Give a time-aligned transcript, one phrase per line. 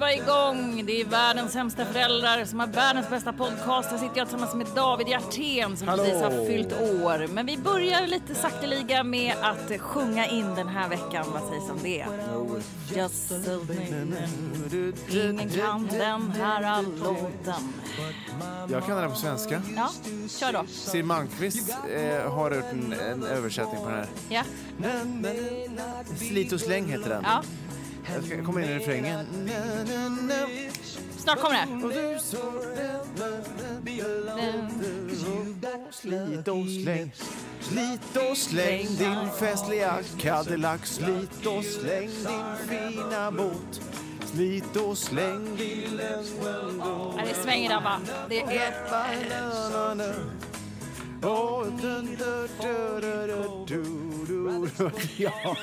[0.00, 0.86] Ja, vi var igång.
[0.86, 3.90] Det är världens sämsta föräldrar som har världens bästa podcast.
[3.90, 7.26] Här sitter jag tillsammans med David Hjertén som precis har fyllt år.
[7.28, 11.26] Men vi börjar lite sakteliga med att sjunga in den här veckan.
[11.32, 12.06] Vad sägs om det?
[12.96, 13.34] Just so
[15.10, 17.72] Ingen kan den här låten.
[18.68, 19.62] Jag kan den på svenska.
[19.76, 19.90] Ja,
[20.28, 20.64] kör då.
[20.68, 24.08] Siw Malmkvist eh, har gjort en, en översättning på den här.
[24.28, 24.42] Ja,
[26.16, 27.22] Slit och släng heter den.
[27.24, 27.42] ja.
[28.14, 29.26] Jag ska komma in i refrängen.
[31.16, 31.66] Snart kommer det.
[35.90, 37.12] Slit och släng,
[37.60, 40.80] slit och släng din festliga Cadillac.
[40.84, 43.80] Slit och släng din fina båt.
[44.24, 46.00] Slit och släng din
[47.30, 48.00] det svänger där va.
[48.28, 50.49] Det är...
[51.22, 52.48] Oh, dun, dun,
[53.66, 54.90] dun.
[55.18, 55.56] Ja.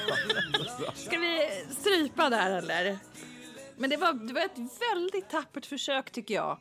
[0.95, 2.97] Ska vi strypa där eller?
[3.77, 4.57] Men det var, det var ett
[4.93, 6.57] väldigt tappert försök tycker jag.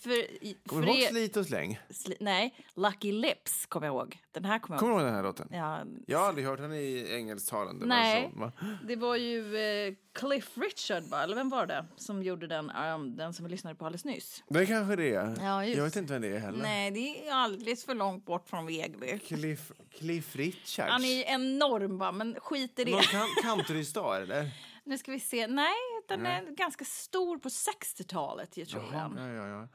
[0.00, 0.26] För,
[0.68, 1.78] Kommer du ihåg Slit och släng?
[1.88, 4.18] Sli- nej, Lucky Lips kommer jag ihåg.
[4.32, 5.00] Den här kommer jag Kommer ihåg.
[5.00, 5.48] du ihåg den här låten?
[5.52, 8.22] Ja, Jag har aldrig hört den i engelsktalande Nej.
[8.22, 8.40] version.
[8.40, 8.52] va?
[8.88, 11.22] det var ju eh, Cliff Richard, va?
[11.22, 14.42] eller vem var det som gjorde den, um, den som vi lyssnade på alldeles nyss?
[14.48, 15.34] Det kanske det är.
[15.42, 16.62] Ja, just jag vet inte vem det är heller.
[16.62, 19.18] Nej, det är alldeles för långt bort från Vegby.
[19.18, 20.90] Cliff, Cliff Richards.
[20.92, 22.12] Han är ju enorm, va?
[22.12, 22.90] men skit i det.
[22.90, 24.50] Någon kan, countrystar, eller?
[24.88, 25.46] Nu ska vi se.
[25.46, 25.74] Nej,
[26.08, 29.12] den är ganska stor på 60-talet, jag tror jag.
[29.18, 29.68] Ja, ja, ja.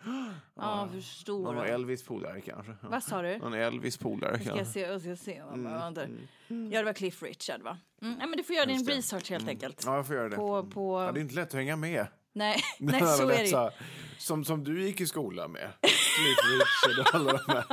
[0.55, 1.65] Ja, förstår Någon.
[1.65, 2.75] Elvis polare kanske.
[2.81, 3.37] Vad sa du?
[3.37, 4.73] Någon Elvis polare Ska jag kanske.
[4.73, 5.41] se, jag ska se.
[5.55, 6.01] Vänta.
[6.47, 7.77] Ja, det var Cliff Richard, va?
[8.01, 9.83] Mm, ja, men du får göra din research helt enkelt.
[9.85, 10.35] Ja, jag får göra det.
[10.35, 11.01] På, på...
[11.03, 12.07] Ja, det är inte lätt att hänga med.
[12.33, 13.43] Nej, nej så är det ju.
[13.43, 13.71] dessa-
[14.17, 15.69] Som, som du gick i skolan med.
[16.15, 17.65] Cliff Richard och alla de här.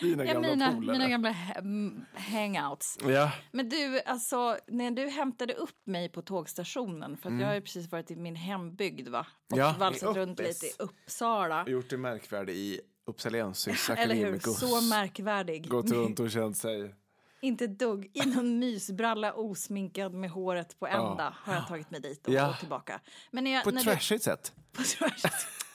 [0.00, 0.92] Dina Ja, gamla mina, polare.
[0.98, 2.98] mina gamla ha- mm, hangouts.
[3.02, 3.32] Ja.
[3.52, 7.40] Men du, alltså, när du hämtade upp mig på tågstationen, för att Mm.
[7.40, 9.26] jag har ju precis varit i min hembygd, va?
[9.52, 11.64] Och Ja, valsat runt lite i Uppsala.
[11.68, 13.90] Gjort det märkvärde i Uppsalensis?
[13.90, 14.58] Academicus.
[14.60, 15.68] Så märkvärdig.
[15.68, 16.94] Gått runt och känt sig...
[17.42, 18.10] Inte dugg.
[18.14, 22.56] I någon mysbralla osminkad med håret på ända har jag tagit mig dit och, Ja.
[22.60, 23.00] tillbaka.
[23.30, 24.52] Men jag, På ett trashigt sätt.
[24.72, 25.22] På tvärs.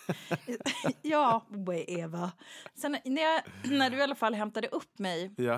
[1.02, 1.46] ja,
[1.88, 2.32] Eva.
[2.76, 5.54] Sen när, jag, när du i alla fall hämtade upp mig Ja.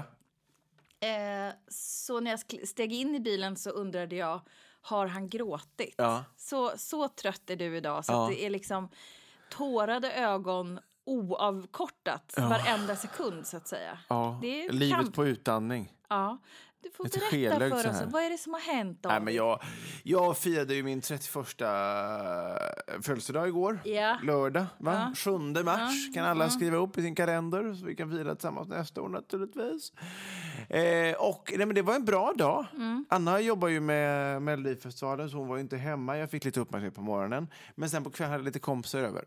[1.08, 4.42] eh, så när jag steg in i bilen så undrade jag
[4.82, 5.96] har han gråtit?
[5.98, 6.24] Ja.
[6.38, 8.28] Så, så trött är du idag så Ja.
[8.30, 8.90] det är liksom
[9.50, 14.00] tårade ögon oavkortat varenda sekund så att säga.
[14.08, 14.40] ja.
[14.42, 15.16] Det är Livet kamp.
[15.16, 15.94] på utandning.
[16.10, 16.38] Ja.
[16.88, 19.10] Du får berätta skelögd för oss, vad är det som har hänt då?
[19.10, 19.62] Nej, men jag,
[20.04, 21.48] jag firade ju min 31
[23.02, 23.80] födelsedag igår.
[23.86, 24.18] Ja.
[24.24, 25.14] Lördag, va?
[25.16, 25.32] Ja.
[25.32, 29.02] 7 mars kan alla skriva upp i sin kalender så vi kan fira tillsammans nästa
[29.02, 29.94] år naturligtvis.
[30.70, 32.66] Eh, och nej, men det var en bra dag.
[32.74, 33.06] Mm.
[33.10, 36.18] Anna jobbar ju med Melodifestivalen så hon var inte hemma.
[36.18, 37.48] Jag fick lite uppmärksamhet på morgonen.
[37.76, 39.26] Men sen på kvällen hade jag lite kompisar över.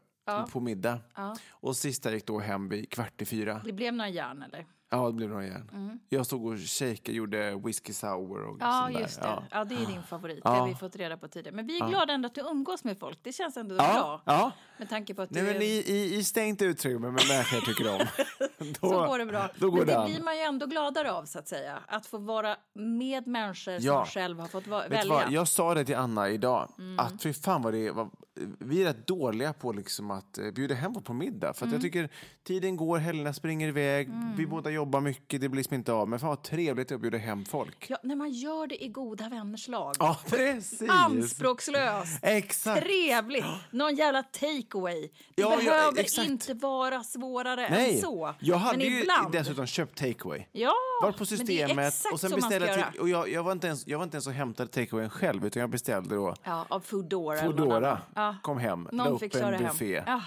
[0.53, 0.99] På middag.
[1.17, 1.37] Ja.
[1.51, 3.61] Och sista gick då hem vid kvart i fyra.
[3.65, 4.67] Det blev några järn eller?
[4.93, 6.01] Ja, det blev några igen.
[6.09, 9.01] Jag stod och shakade, gjorde whisky sour och Ja, sånt där.
[9.01, 9.27] just det.
[9.27, 9.43] Ja.
[9.51, 9.65] Ja.
[9.65, 10.41] det är din favorit.
[10.45, 10.51] Ja.
[10.51, 11.57] Det har vi fått reda på tidigare.
[11.57, 13.19] Men vi är glada ändå att du umgås med folk.
[13.23, 14.23] Det känns ändå Ja, bra.
[14.25, 14.53] ja.
[14.79, 17.65] Med tanke på att Nej, du men i, i, I stängt utrymme med människor jag
[17.65, 18.07] tycker om.
[18.81, 19.49] då, så går det bra.
[19.59, 21.79] Då går men det, blir man ju ändå gladare av så att säga.
[21.89, 24.05] Att få vara med människor som Ja.
[24.07, 25.01] själv har fått va- välja.
[25.15, 25.25] Mm.
[25.25, 25.33] vad?
[25.33, 26.69] Jag sa det till Anna idag.
[26.99, 28.11] Att fy fan vad det var
[28.59, 31.53] vi är rätt dåliga på liksom att eh, bjuda hem på middag.
[31.55, 31.75] För Mm.
[31.75, 32.09] jag tycker
[32.43, 36.09] tiden går, helgerna springer iväg, vi båda jobbar mycket, det blir liksom inte av.
[36.09, 37.87] Men fan vad trevligt att bjuda hem folk.
[37.91, 39.95] Ja, när man gör det i goda vänners lag.
[39.99, 40.91] Ja, precis.
[40.91, 42.19] Anspråkslöst.
[42.23, 42.83] Exakt.
[42.83, 43.45] Trevligt!
[43.71, 45.01] Någon jävla takeaway.
[45.35, 46.29] Det Ja, ja, behöver exakt.
[46.29, 48.35] inte vara svårare Nej, än så.
[48.41, 49.33] jag hade men ju ibland...
[49.33, 50.47] dessutom köpt takeaway.
[50.53, 50.73] Ja,
[51.03, 54.15] Var på systemet och sen beställde och jag, jag, var inte ens, jag var inte
[54.17, 57.39] ens och hämtade takeawayen själv utan jag beställde då Ja, av Foodora.
[57.39, 58.01] Foodora.
[58.15, 58.37] Ja.
[58.43, 59.65] Kom hem, la Någon upp fick en köra hem.
[59.67, 60.03] buffé.
[60.07, 60.23] Ja.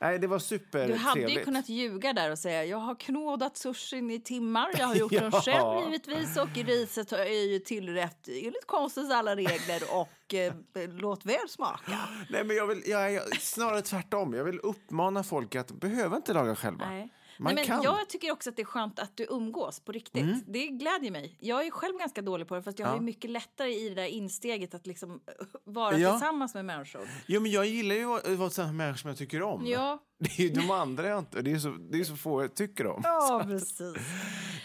[0.00, 0.98] Nej, det var supertrevligt.
[0.98, 4.86] Du hade ju kunnat ljuga där och säga jag har knådat sushin i timmar, jag
[4.86, 5.40] har gjort den Ja.
[5.40, 10.52] själv givetvis och riset är ju tillrätt enligt konstens alla regler och eh,
[10.88, 11.98] låt väl smaka.
[12.30, 14.34] Nej, men jag vill, jag, jag, snarare tvärtom.
[14.34, 16.90] Jag vill uppmana folk att behöver inte laga själva.
[16.90, 17.12] Nej.
[17.38, 17.74] Man Nej, men kan.
[17.74, 17.84] Mm.
[17.98, 20.26] Jag tycker också att det är skönt att du umgås på riktigt.
[20.46, 21.36] Det glädjer mig.
[21.40, 23.94] Jag är själv ganska dålig på det fast jag har ju mycket lättare i det
[23.94, 26.10] där insteget att liksom eh, vara Ja.
[26.12, 27.08] tillsammans med människor.
[27.26, 29.66] Jo, men jag gillar ju att vara sådana människor som jag tycker om.
[29.66, 29.98] Ja.
[30.18, 32.54] Det är ju de andra jag inte, det är så, det är så få jag
[32.54, 33.00] tycker om.
[33.04, 33.80] Ja, precis.
[33.80, 33.96] Nej,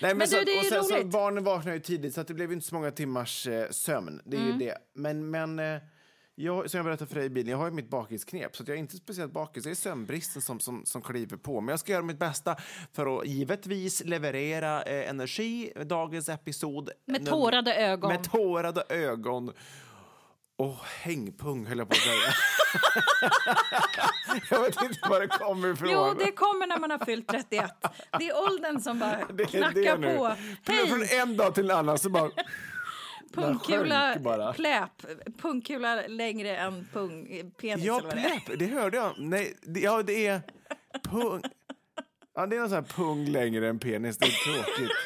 [0.02, 1.08] men Men så, du, det är och ju sen, så roligt.
[1.12, 4.22] barnen vaknade ju tidigt så att det blev inte så många timmars eh, sömn.
[4.26, 4.60] Det är Mm.
[4.60, 4.78] ju det.
[4.96, 5.82] Men, men eh,
[6.36, 8.68] jag, som jag berättade för dig i bilen, jag har ju mitt bakisknep så att
[8.70, 9.64] jag är inte speciellt bakis.
[9.64, 11.62] Det är sömnbristen som, som, som kliver på.
[11.62, 12.56] Men jag ska göra mitt bästa
[12.94, 16.90] för att givetvis leverera eh, energi dagens episod.
[17.08, 18.12] Med tårade ögon.
[18.14, 19.52] Med tårade ögon.
[20.58, 22.34] Och hängpung höll jag på att säga.
[24.50, 25.90] jag vet inte var det kommer ifrån.
[25.92, 27.72] Jo, det kommer när man har fyllt 31.
[28.20, 30.18] Det är åldern som bara Det är knackar det nu.
[30.18, 30.36] på.
[30.64, 31.20] Från- Från Hej!
[31.20, 32.32] en dag till en annan så bara...
[33.34, 34.54] Pungkula, bara.
[34.54, 34.92] pläp.
[35.42, 37.28] Pungkula längre än pung,
[37.62, 38.40] penis Ja, eller vad det är.
[38.40, 39.14] pläpp, det hörde jag.
[39.18, 40.42] Nej, det, ja, det är
[41.04, 41.42] pung...
[42.36, 44.18] Ja, det är någon sån här pung längre än penis.
[44.18, 44.92] Det är tråkigt.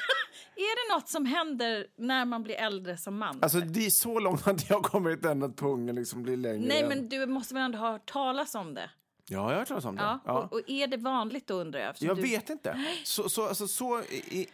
[0.56, 3.40] Är det något som händer när man blir äldre som man?
[3.42, 6.68] Alltså, det är så långt att jag kommer inte än att pungen liksom blir längre.
[6.68, 8.90] Nej, än- men du måste väl ändå ha hört talas om det?
[9.30, 10.02] Ja, jag har hört talas om det.
[10.02, 10.20] Ja.
[10.26, 10.34] Ja.
[10.34, 11.96] Och, och är det vanligt då undrar jag?
[12.00, 12.22] Jag du...
[12.22, 12.86] vet inte.
[13.04, 14.02] Så, så, alltså, så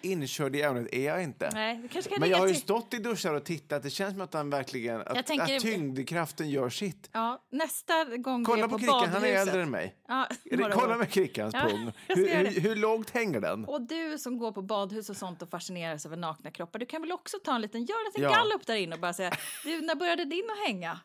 [0.01, 1.49] inkörd i ämnet är jag inte.
[1.53, 3.83] Nej, det kanske kan Men jag har ju stått i duschar och tittat.
[3.83, 7.09] Det känns som att, han verkligen, att, tänker- att tyngdkraften gör sitt.
[7.11, 9.95] Ja, nästa gång Kolla är på på Krickan, han är äldre än mig.
[10.07, 10.27] Ja,
[10.71, 11.91] Kolla med Krickans Ja, pung.
[12.07, 13.65] jag Hur, hur, hur lågt hänger den?
[13.65, 17.01] Och du som går på badhus och sånt och fascineras över nakna kroppar, du kan
[17.01, 18.29] väl också ta en liten, gör en liten Ja.
[18.29, 19.31] gallup där inne och bara säga,
[19.63, 20.99] du, när började din att hänga?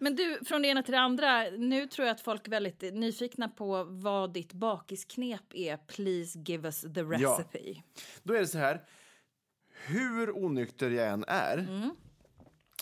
[0.00, 3.48] Men du, från det ena till det andra, nu tror jag att folk väldigt nyfikna
[3.48, 5.76] på vad ditt bakisknep är.
[5.76, 7.04] Please give us the Ja.
[7.38, 7.82] recipe.
[8.22, 8.84] Då är det så här.
[9.86, 11.90] Hur onykter jag än är, Mm.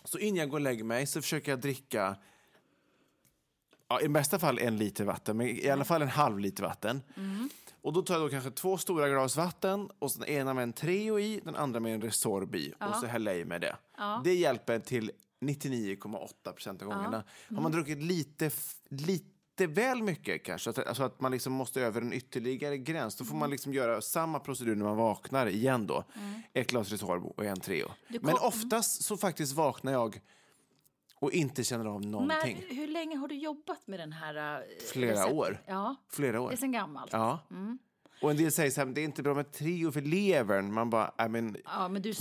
[0.05, 2.17] så innan jag går och lägger mig så försöker jag dricka
[3.89, 7.03] ja, i bästa fall en liter vatten, men i alla fall en halv liter vatten.
[7.17, 7.49] Mm.
[7.83, 10.63] Och då tar jag då kanske två stora glas vatten och så den ena med
[10.63, 13.61] en Treo i, den andra med en Resorb i och så häller jag i med
[13.61, 13.77] det.
[14.25, 15.11] Det hjälper till
[15.41, 17.25] 99,8 procent av gångerna.
[17.55, 18.75] Har man druckit lite, f-
[19.61, 23.25] lite väl mycket kanske, att- alltså att man liksom måste över en ytterligare gräns, då
[23.25, 26.05] får man liksom göra samma procedur när man vaknar igen då.
[26.53, 27.89] Ett glas Resorb och en Treo.
[28.21, 30.21] Men oftast så faktiskt vaknar jag
[31.19, 32.63] och inte känner av Men någonting.
[32.71, 34.59] hur länge har du jobbat med den här?
[34.59, 35.35] eh, Flera receptet?
[35.35, 35.63] år.
[35.67, 36.49] Ja, Flera år.
[36.49, 37.13] det är sen gammalt.
[37.13, 37.39] Ja.
[38.23, 40.73] Och en del säger så här, det är inte bra med Treo för levern.
[40.73, 42.15] Man bara, I mean, Ja, men du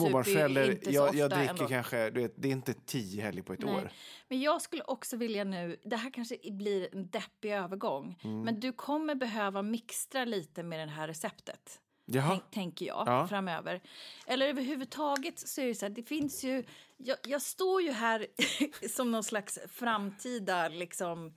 [0.68, 1.68] ju inte så jag, jag dricker ändå.
[1.68, 3.76] kanske, du vet, det är inte tio helger på ett Nej.
[3.76, 3.92] år.
[4.28, 8.42] Men jag skulle också vilja nu, det här kanske blir en deppig övergång, Mm.
[8.42, 11.80] men du kommer behöva mixtra lite med det här receptet.
[12.08, 12.30] Jaha.
[12.30, 13.28] Tänk, tänker jag Ja.
[13.28, 13.82] framöver.
[14.28, 16.64] Eller överhuvudtaget så är det så här, det finns ju,
[16.98, 18.28] jag, jag står ju här
[18.90, 21.34] som någon slags framtida liksom,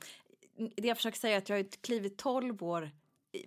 [0.77, 2.91] det jag försöker säga är att jag har klivit 12 år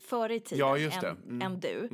[0.09, 1.09] före i tiden Ja, just än, det.
[1.09, 1.41] Mm.
[1.41, 1.89] än du.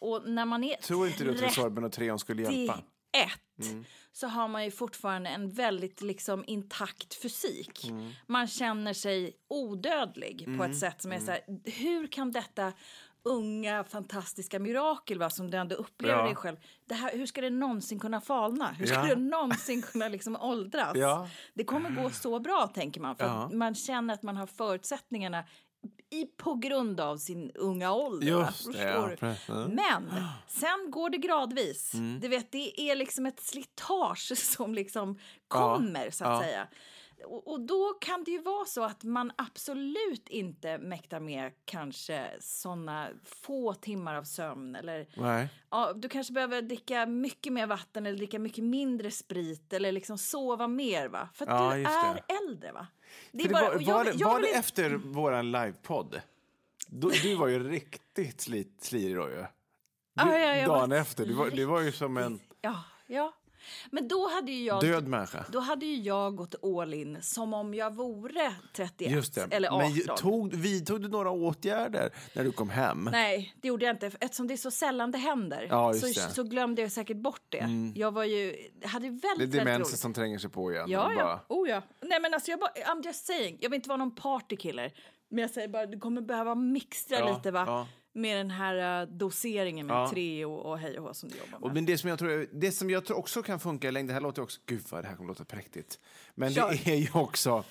[0.00, 2.82] Och när man är Tror inte du att Resorben och Treon skulle hjälpa?
[3.14, 7.90] 31 så har man ju fortfarande en väldigt liksom intakt fysik.
[8.26, 12.72] Man känner sig odödlig på ett sätt som är så här, hur kan detta
[13.22, 16.24] unga fantastiska mirakel va, som du ändå upplever Ja.
[16.24, 18.72] dig själv, det här, hur ska det någonsin kunna falna?
[18.72, 19.02] Hur ska Ja.
[19.14, 20.92] det någonsin kunna liksom åldras?
[20.96, 21.28] Ja.
[21.54, 23.50] Det kommer gå så bra tänker man, för Ja.
[23.52, 25.44] man känner att man har förutsättningarna
[26.20, 28.26] i, på grund av sin unga ålder.
[28.26, 29.10] Just det, ja.
[29.48, 29.70] Mm.
[29.70, 30.14] Men
[30.46, 31.92] sen går det gradvis.
[32.20, 35.18] Du vet, det är liksom ett slitage som liksom
[35.48, 36.42] kommer, så att ja.
[36.42, 36.66] säga.
[37.24, 42.30] Och, och då kan det ju vara så att man absolut inte mäktar med kanske
[42.40, 44.76] såna få timmar av sömn.
[44.76, 45.48] Eller, Nej.
[45.70, 50.18] ja, du kanske behöver dricka mycket mer vatten eller dricka mycket mindre sprit eller liksom
[50.18, 51.08] sova mer.
[51.08, 51.28] va?
[51.34, 52.34] För att Ja, du är det.
[52.48, 52.72] äldre.
[52.72, 52.86] va?
[53.32, 56.20] Det är bara- var, jag- var, det, jag var det inte- efter våran livepodd?
[56.88, 59.36] Då- Du var ju riktigt slit, slirig då ju.
[59.36, 59.42] Du,
[60.14, 62.40] Ja, ja, jag dagen efter, du var, du var ju som en...
[62.60, 63.32] Ja, ja.
[63.90, 64.80] Men då hade ju jag...
[64.80, 65.44] Död människa.
[65.52, 69.48] Då hade ju jag gått all in som om jag vore 31 Just det.
[69.56, 69.92] eller 18.
[70.06, 73.08] Men tog, vidtog du några åtgärder när du kom hem?
[73.12, 74.10] Nej, det gjorde jag inte.
[74.20, 76.18] Eftersom det är så sällan det händer Ja, så, det.
[76.18, 76.30] Mm.
[76.30, 77.66] så glömde jag säkert bort det.
[77.94, 80.90] Jag var ju, hade väldigt, Det är demensen som tränger sig på igen.
[80.90, 81.44] Ja, och bara- ja.
[81.48, 81.82] Oh, ja.
[82.00, 83.58] Nej, men alltså, jag bara, I'm just saying.
[83.60, 84.92] Jag vill inte vara någon partykiller.
[85.28, 87.64] Men jag säger bara, du kommer behöva mixtra Ja, lite va?
[87.66, 87.86] ja.
[88.14, 90.10] Med den här uh, doseringen med Ja.
[90.10, 91.62] tre och, och hej och hå som du jobbar med.
[91.68, 94.06] Och, men det som, jag tror, det som jag tror också kan funka i längden,
[94.06, 95.98] det här låter också, gud vad det här kommer låta präktigt.
[96.34, 96.70] Men Kör.
[96.84, 97.64] det är ju också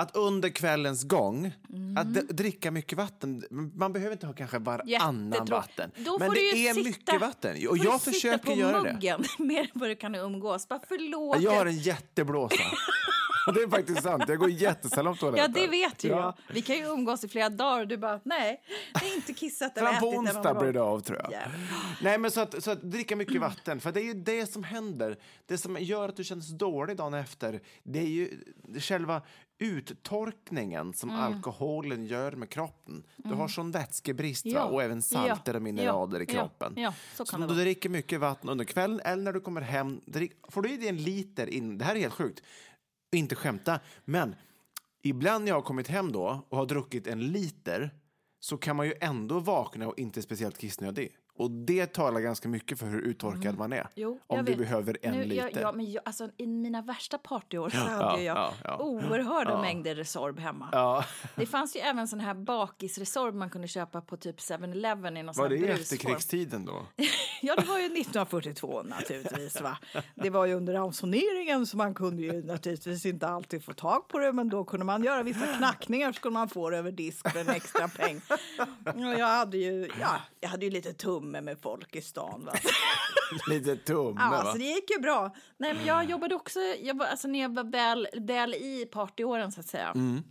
[0.00, 1.96] att under kvällens gång, Mm.
[1.96, 3.44] att dricka mycket vatten.
[3.74, 5.90] Man behöver inte ha kanske varannan vatten.
[5.96, 7.56] Då men det är sitta, mycket vatten.
[7.68, 8.92] Och jag försöker sitta på göra det.
[8.92, 10.68] muggen mer än vad du kan umgås.
[10.68, 11.40] Bara förlåt.
[11.40, 12.56] Jag har en jätteblåsa.
[13.54, 15.52] Det är faktiskt sant, jag går jättesällan på Ja, toaletten.
[15.52, 16.34] det vet ju Ja.
[16.46, 16.54] jag.
[16.54, 18.60] Vi kan ju umgås i flera dagar och du bara, nej,
[19.00, 21.32] det är inte kissat eller på ätit eller onsdag blir det av, tror jag.
[21.32, 21.60] Jävlar.
[22.02, 24.64] Nej, men så att, så att dricka mycket vatten, för det är ju det som
[24.64, 25.16] händer.
[25.46, 28.30] Det som gör att du känns dålig dagen efter, det är ju
[28.80, 29.22] själva
[29.60, 31.20] uttorkningen som Mm.
[31.22, 33.02] alkoholen gör med kroppen.
[33.16, 34.46] Du har sån vätskebrist?
[34.46, 34.64] Ja.
[34.64, 35.56] och även salter Ja.
[35.56, 36.22] och mineraler Ja.
[36.22, 36.74] i kroppen.
[37.14, 40.32] Så kan om du dricker mycket vatten under kvällen eller när du kommer hem, drick,
[40.48, 42.42] får du i dig en liter in, det här är helt sjukt,
[43.16, 44.34] inte skämta, men
[45.02, 47.90] ibland när jag har kommit hem då och har druckit en liter
[48.40, 51.16] så kan man ju ändå vakna och inte speciellt kissnödig.
[51.34, 53.76] Och det talar ganska mycket för hur uttorkad man är.
[53.76, 53.88] Mm.
[53.94, 54.58] Jo, om du vet.
[54.58, 55.50] behöver en Nu, liter.
[55.54, 58.76] Jag, ja, men jag, alltså, I mina värsta partyår så Ja, hade jag ja, ja.
[58.78, 60.68] oerhörda mängder Resorb hemma.
[60.72, 61.04] Ja.
[61.36, 65.34] Det fanns ju även sån här bakisresorb man kunde köpa på typ 7-Eleven i någon
[65.34, 65.80] sån Var det brusform.
[65.80, 66.82] efterkrigstiden då?
[67.42, 69.60] Ja, det var ju 1942 naturligtvis.
[69.60, 69.78] Va?
[70.14, 74.18] Det var ju under ransoneringen så man kunde ju naturligtvis inte alltid få tag på
[74.18, 77.30] det men då kunde man göra vissa knackningar så kunde man få det över disk
[77.32, 78.20] för en extra peng.
[78.94, 82.44] Och jag hade ju, ja, jag hade ju lite tumme med folk i stan.
[82.44, 82.52] Va?
[83.48, 84.52] Lite tumme Ja, va?
[84.52, 85.34] så det gick ju bra.
[85.56, 89.52] Nej, men jag jobbade också, jag var, alltså när jag var väl, väl i partyåren
[89.52, 89.92] så att säga.
[89.94, 90.22] Mm.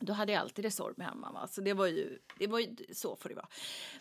[0.00, 1.32] Då hade jag alltid Resorb hemma.
[1.32, 1.46] Va?
[1.46, 3.48] Så det var, ju, det var ju så får det vara.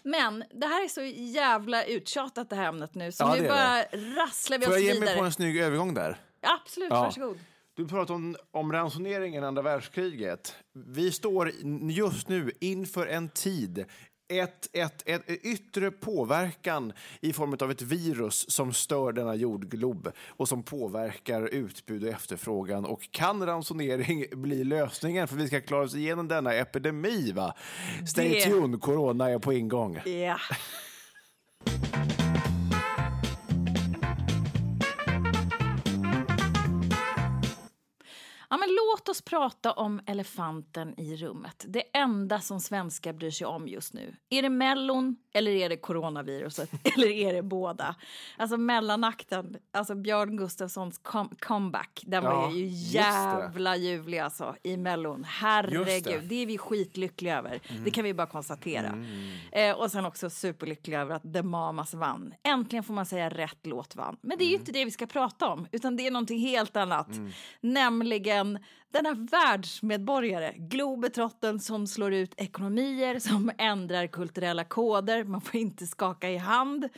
[0.04, 1.02] Men det här är så
[1.34, 3.12] jävla uttjatat det här ämnet nu.
[3.12, 5.06] Så Ja, nu det bara är rasslar vi Får oss jag ge vidare.
[5.10, 6.18] mig på en snygg övergång där?
[6.42, 7.02] Absolut, Ja.
[7.02, 7.40] varsågod.
[7.74, 10.56] Du pratar om, om ransoneringen andra världskriget.
[10.74, 11.52] Vi står
[11.92, 13.86] just nu inför en tid
[14.30, 20.48] ett, ett, ett, yttre påverkan i form av ett virus som stör denna jordglob och
[20.48, 22.86] som påverkar utbud och efterfrågan.
[22.86, 27.32] Och kan ransonering bli lösningen för vi ska klara oss igenom denna epidemi?
[27.32, 27.54] Va?
[28.08, 30.00] Stay Det- tuned, corona är på ingång.
[30.06, 30.38] Ja.
[38.52, 41.66] Ja, men låt oss prata om elefanten i rummet.
[41.68, 44.16] Det enda som svenskar bryr sig om just nu.
[44.30, 46.70] Är det Mellon eller är det coronaviruset?
[46.96, 47.96] eller är det båda?
[48.38, 54.78] Alltså mellanakten, alltså Björn Gustafssons com- comeback, den Ja, var ju jävla ljuvlig alltså i
[54.78, 55.24] Mellon.
[55.24, 56.20] Herregud, det.
[56.20, 57.60] det är vi skitlyckliga över.
[57.70, 57.84] Mm.
[57.84, 59.06] Det kan vi bara konstatera.
[59.52, 62.34] Eh, och sen också superlyckliga över att The Mamas vann.
[62.44, 64.18] Äntligen får man säga rätt låt vann.
[64.22, 64.62] Men det är ju Mm.
[64.62, 67.08] inte det vi ska prata om, utan det är någonting helt annat.
[67.62, 68.39] Nämligen
[68.92, 75.24] denna världsmedborgare, globetrotten som slår ut ekonomier, som ändrar kulturella koder.
[75.24, 76.90] Man får inte skaka i hand.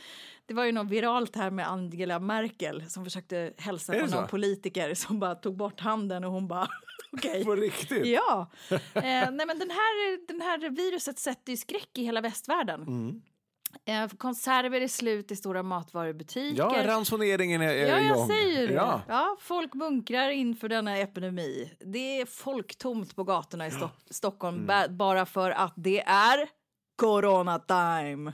[0.46, 4.26] Det var ju något viralt här med Angela Merkel som försökte hälsa på någon så?
[4.26, 6.68] politiker som bara tog bort handen och hon bara
[7.12, 7.44] okej.
[7.44, 8.06] På riktigt?
[8.06, 8.50] Ja.
[8.94, 12.82] Eh, nej, men den här, den här viruset sätter ju skräck i hela västvärlden.
[12.82, 13.22] Mm.
[13.84, 16.58] Eh, konserver är slut i stora matvarubutiker.
[16.62, 18.28] Ja, ransoneringen är, är Ja, jag igång.
[18.28, 18.74] säger det.
[18.74, 19.00] Ja.
[19.08, 19.36] Ja.
[19.40, 21.72] folk bunkrar inför denna epidemi.
[21.80, 24.66] Det är folktomt på gatorna i Sto- Stockholm Mm.
[24.66, 26.48] ba- bara för att det är
[26.96, 28.32] corona time.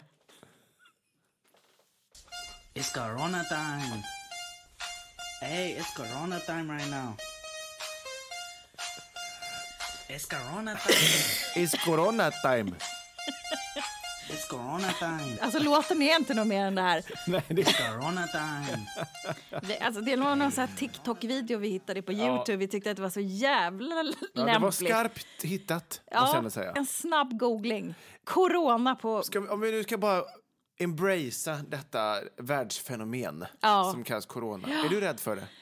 [2.74, 4.02] It's Corona time.
[5.40, 7.12] Hey, it's Corona time right now.
[10.08, 11.64] It's Corona time.
[11.64, 12.72] It's corona time.
[14.28, 15.38] It's Corona time.
[15.40, 17.02] Alltså låten är inte något mer än det här.
[17.26, 18.86] Nej, det Corona time.
[19.62, 22.56] Det, alltså, det var någon sån här TikTok-video vi hittade på Youtube.
[22.56, 24.46] Vi tyckte att det var så jävla Ja, lämpligt.
[24.54, 26.72] det var skarpt hittat, måste jag säga.
[26.76, 27.94] en snabb googling.
[28.24, 29.22] Corona på...
[29.22, 30.22] Ska vi, om vi nu ska bara
[30.80, 33.90] embracea detta världsfenomen Ja.
[33.92, 34.68] som kallas corona.
[34.84, 35.42] Är du rädd för det?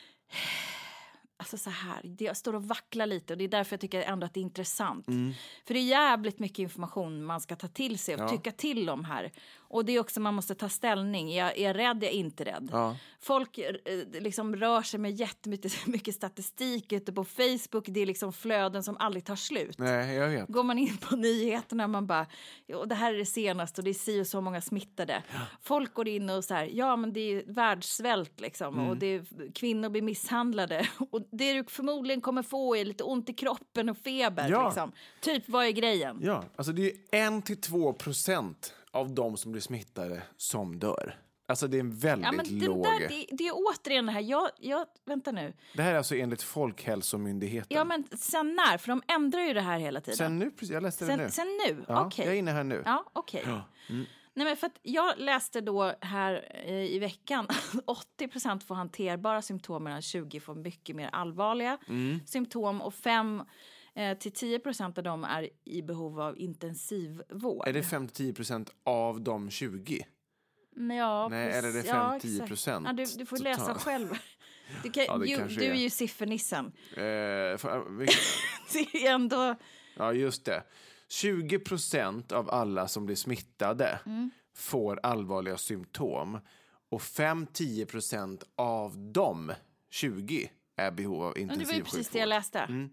[1.38, 4.00] Alltså så här, det- jag står och vacklar lite och det är därför jag tycker
[4.02, 5.08] ändå att det är intressant.
[5.08, 5.32] Mm.
[5.66, 8.28] För det är jävligt mycket information man ska ta till sig och Ja.
[8.28, 9.32] tycka till om här.
[9.68, 11.35] Och det är också man måste ta ställning.
[11.35, 12.68] Jag är rädd, jag är inte rädd.
[12.73, 12.96] Ja.
[13.20, 13.75] Folk eh,
[14.20, 17.85] liksom rör sig med jättemycket mycket statistik ute på Facebook.
[17.88, 19.78] Det är liksom flöden som aldrig tar slut.
[19.78, 20.49] Nej, jag vet.
[20.49, 22.26] Går man in på nyheterna och man bara,
[22.66, 25.23] ja, det här är det senaste och det är si och så många smittade.
[25.62, 28.88] Folk går in och så här, ja men det är världssvält liksom Mm.
[28.88, 30.88] och det är, kvinnor blir misshandlade.
[31.11, 34.49] Och det du förmodligen kommer få är lite ont i kroppen och feber.
[34.50, 34.64] Ja.
[34.66, 34.92] Liksom.
[35.20, 36.18] Typ, vad är grejen?
[36.23, 41.18] Ja, alltså det är en till två procent av de som blir smittade som dör.
[41.48, 42.84] Alltså det är en väldigt Ja, men låg...
[42.84, 45.52] där, det, det är återigen det här, jag, jag, vänta nu.
[45.74, 47.76] Det här är alltså enligt Folkhälsomyndigheten.
[47.76, 48.78] Ja men sen när?
[48.78, 50.16] För de ändrar ju det här hela tiden.
[50.16, 51.22] Sen nu, precis, jag läste det nu.
[51.22, 51.84] sen, sen nu?
[51.88, 52.24] ja, Okej.
[52.24, 52.82] Jag är inne här nu.
[52.84, 53.42] Ja, okej.
[53.42, 54.04] Mm.
[54.34, 59.42] Nej, men för att jag läste då här eh, i veckan att 80% får hanterbara
[59.42, 62.20] symptom medan 20 får mycket mer allvarliga Mm.
[62.26, 63.42] symptom och 5
[63.96, 67.68] eh, till 10% av dem är i behov av intensivvård.
[67.68, 70.06] Är det 5-10 procent av de 20?
[70.76, 71.64] Men Ja, Nej, precis.
[71.64, 72.52] eller är det Ja, 5-10%?
[72.52, 72.86] exakt.
[72.86, 73.82] Ja, du, du får läsa totalt?
[73.82, 74.08] själv.
[74.82, 75.74] Du, kan, Ja, ju, du är är.
[75.74, 76.66] ju siffernissen.
[76.92, 78.14] Eh, för, vilka-
[78.72, 79.54] Det är ändå...
[79.96, 80.62] ja, just det.
[81.08, 84.30] 20 procent av alla som blir smittade Mm.
[84.56, 86.38] får allvarliga symptom.
[86.88, 89.52] Och 5-10 procent av dem,
[89.90, 91.84] 20, är behov av Men det var ju intensivsjukvård.
[91.84, 92.88] precis det jag läste.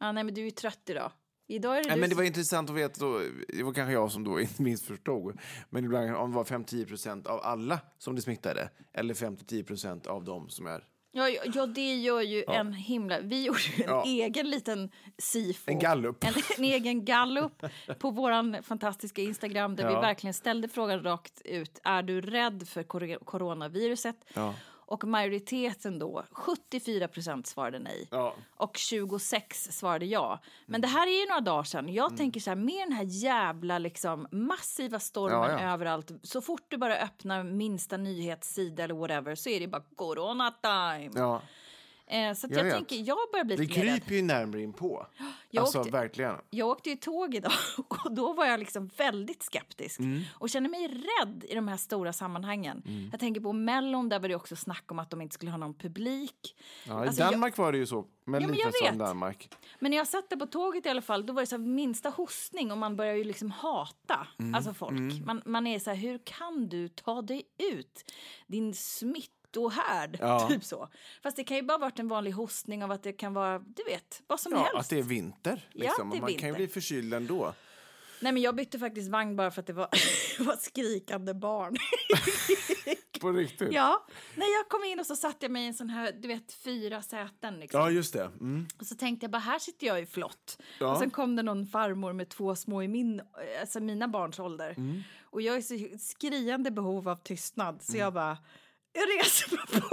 [0.00, 1.12] Ja, nej, men du är ju trött idag.
[1.48, 3.92] Idag är det Nej, men det som- var intressant att veta, då, det var kanske
[3.92, 5.38] jag som då inte minst förstod,
[5.70, 10.06] men ibland om det var 5-10 procent av alla som blir smittade eller 5-10 procent
[10.06, 10.84] av dem som är...
[11.12, 13.20] Ja, ja, ja, det gör ju en himla...
[13.20, 14.04] Vi gjorde ju en Ja.
[14.06, 15.70] egen liten sifo.
[15.70, 16.24] En gallup.
[16.24, 17.64] En, en egen gallup
[17.98, 20.00] på vår fantastiska Instagram där vi Ja.
[20.00, 21.80] verkligen ställde frågan rakt ut.
[21.84, 22.82] Är du rädd för
[23.24, 24.16] coronaviruset?
[24.90, 28.08] Och majoriteten då, 74 procent svarade nej.
[28.10, 28.34] Ja.
[28.56, 30.38] Och 26 svarade ja.
[30.66, 31.92] Men det här är ju några dagar sedan.
[31.92, 35.72] Jag tänker så här, med den här jävla liksom massiva stormen Ja, ja.
[35.72, 36.10] överallt.
[36.22, 41.10] Så fort du bara öppnar minsta nyhetssida eller whatever så är det bara corona time.
[42.12, 42.74] Eh, så Jag jag, vet.
[42.74, 45.06] tänker, jag börjar bli det kryper ju närmare in på.
[45.50, 46.34] Jag Alltså åkte- verkligen.
[46.50, 47.52] Jag åkte ju tåg idag
[47.88, 50.22] och då var jag liksom väldigt skeptisk Mm.
[50.34, 52.82] och känner mig rädd i de här stora sammanhangen.
[52.86, 53.08] Mm.
[53.10, 55.58] Jag tänker på Mellon, där var det också snack om att de inte skulle ha
[55.58, 56.56] någon publik.
[56.86, 58.06] Ja, I Alltså, jag- Danmark var det ju så.
[58.24, 58.98] Men Ja, men jag vet.
[58.98, 59.50] Danmark.
[59.78, 61.62] Men när jag satt där på tåget i alla fall, då var det så här
[61.64, 64.54] minsta hostning och man börjar ju liksom hata Mm.
[64.54, 65.24] alltså folk.
[65.26, 68.12] Man, man är så här, hur kan du ta dig ut?
[68.46, 68.74] Din
[69.50, 70.48] smittohärd, Ja.
[70.50, 70.88] typ så.
[71.22, 73.84] Fast det kan ju bara varit en vanlig hostning av att det kan vara, du
[73.84, 74.74] vet, vad som Ja, helst.
[74.76, 75.68] att det är vinter.
[75.72, 76.10] Ja, Liksom.
[76.10, 77.54] det är Man kan ju bli förkyld ändå.
[78.22, 79.88] Nej men jag bytte faktiskt vagn bara för att det var,
[80.44, 81.76] var skrikande barn.
[83.20, 83.72] På riktigt.
[83.72, 86.28] ja, när jag kom in och så satte jag mig i en sån här, du
[86.28, 87.80] vet, fyra säten liksom.
[87.80, 88.24] Ja, just det.
[88.24, 88.66] Mm.
[88.78, 90.58] Och så tänkte jag bara, här sitter jag i flott.
[90.80, 90.92] Ja.
[90.92, 93.22] Och sen kom det någon farmor med två små i min,
[93.60, 94.74] alltså mina barns ålder.
[94.76, 95.02] Mm.
[95.22, 98.38] Och jag är så skriande behov av tystnad så jag bara,
[98.92, 99.88] jag reser mig på.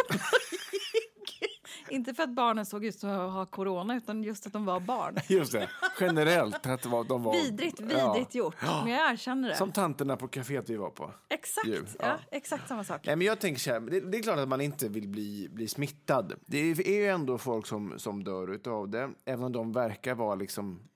[1.90, 5.16] Inte för att barnen såg ut att ha corona utan just att de var barn.
[5.28, 5.70] Just det.
[6.00, 6.66] Generellt.
[6.66, 8.14] Att det var, de var, Vidrigt, Ja.
[8.14, 8.56] vidrigt gjort.
[8.62, 9.56] Men jag erkänner det.
[9.56, 11.14] Som tanterna på kaféet vi var på.
[11.30, 11.82] Exakt, ja.
[12.00, 12.20] ja.
[12.32, 13.02] exakt samma sak.
[13.06, 15.48] Nej, men jag tänker så här, det, det är klart att man inte vill bli,
[15.52, 16.34] bli smittad.
[16.46, 20.16] Det är, är ju ändå folk som, som dör utav det, även om de verkar
[20.16, 20.90] vara liksom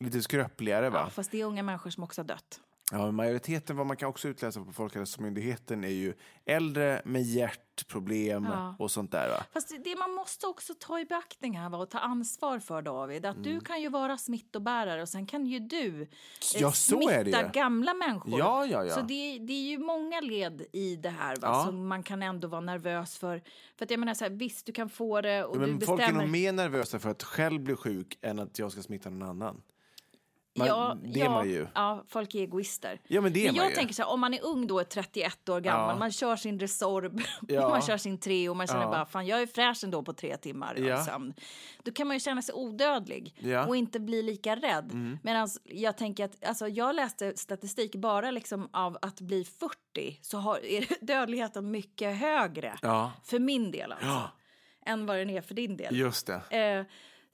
[0.00, 0.90] lite skröpligare.
[0.90, 1.00] Va?
[1.04, 2.60] Ja, fast det är unga människor som också har dött.
[2.94, 8.76] Ja, majoriteten, vad man kan också utläsa på Folkhälsomyndigheten, är ju äldre med hjärtproblem Ja.
[8.78, 9.28] och sånt där.
[9.28, 9.44] Va?
[9.52, 13.26] Fast det man måste också ta i beaktning här va, och ta ansvar för David,
[13.26, 13.42] att Mm.
[13.48, 16.08] du kan ju vara smittobärare och sen kan ju du eh,
[16.60, 18.38] Ja, smitta gamla människor.
[18.38, 18.94] Ja, ja, ja.
[18.94, 21.64] Så det, det är ju många led i det här va, Ja.
[21.66, 23.42] som man kan ändå vara nervös för.
[23.76, 26.00] För att jag menar så här, visst du kan få det och du Men folk
[26.00, 26.20] är bestämmer.
[26.22, 29.62] nog mer nervösa för att själv bli sjuk än att jag ska smitta någon annan.
[30.54, 31.66] Man, ja, det ja, är man ju.
[31.74, 33.00] Ja, folk är egoister.
[33.08, 33.76] Ja, men det är men man jag ju.
[33.76, 35.98] tänker så här, om man är ung då, är 31 år gammal, Ja.
[35.98, 37.68] man kör sin Resorb, Ja.
[37.68, 38.90] man kör sin Treo, man känner Ja.
[38.90, 41.04] bara fan jag är fräsch ändå på tre timmar Ja.
[41.04, 41.34] sömn.
[41.82, 43.36] Då kan man ju känna sig odödlig.
[43.42, 43.68] Mm.
[43.68, 45.18] och inte bli lika rädd.
[45.22, 50.38] Medan jag tänker att, alltså jag läste statistik bara liksom av att bli 40 så
[50.38, 52.76] har, är dödligheten mycket högre.
[53.24, 54.30] För min del alltså.
[54.86, 55.96] Än vad den är för din del.
[55.98, 56.56] Just det.
[56.58, 56.84] Eh,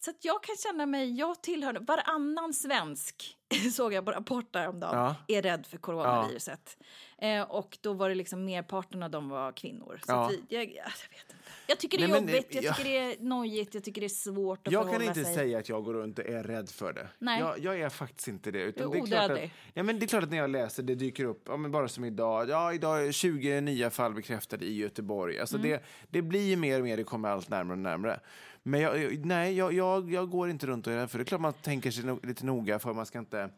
[0.00, 3.34] så att jag kan känna mig, jag tillhör varannan svensk
[3.72, 4.96] såg jag på Rapport häromdagen,
[5.28, 5.36] Ja.
[5.36, 6.76] är rädd för coronaviruset.
[7.18, 10.00] Eh, och då var det liksom merparten av dem var kvinnor.
[10.06, 10.28] Så Ja.
[10.30, 11.34] vi, jag, jag vet inte.
[11.66, 12.72] Jag tycker det är Nej, men, jobbigt, jag ja.
[12.74, 15.34] tycker det är nojigt, jag tycker det är svårt att Jag kan inte sig.
[15.34, 17.08] säga att jag går runt och är rädd för det.
[17.18, 17.40] Nej.
[17.40, 18.62] Jag, jag är faktiskt inte det.
[18.62, 20.82] Utan är det, är klart att, ja, men det är klart att när jag läser
[20.82, 24.64] det dyker upp, ja, men bara som idag, ja idag är 20 nya fall bekräftade
[24.64, 25.40] i Göteborg.
[25.40, 25.70] Alltså Mm.
[25.70, 28.20] det, det blir ju mer och mer, det kommer allt närmare och närmare.
[28.68, 31.22] Men jag, nej, jag, jag, jag går inte runt och är rädd för det.
[31.22, 33.50] är klart man tänker sig no, lite noga för man ska inte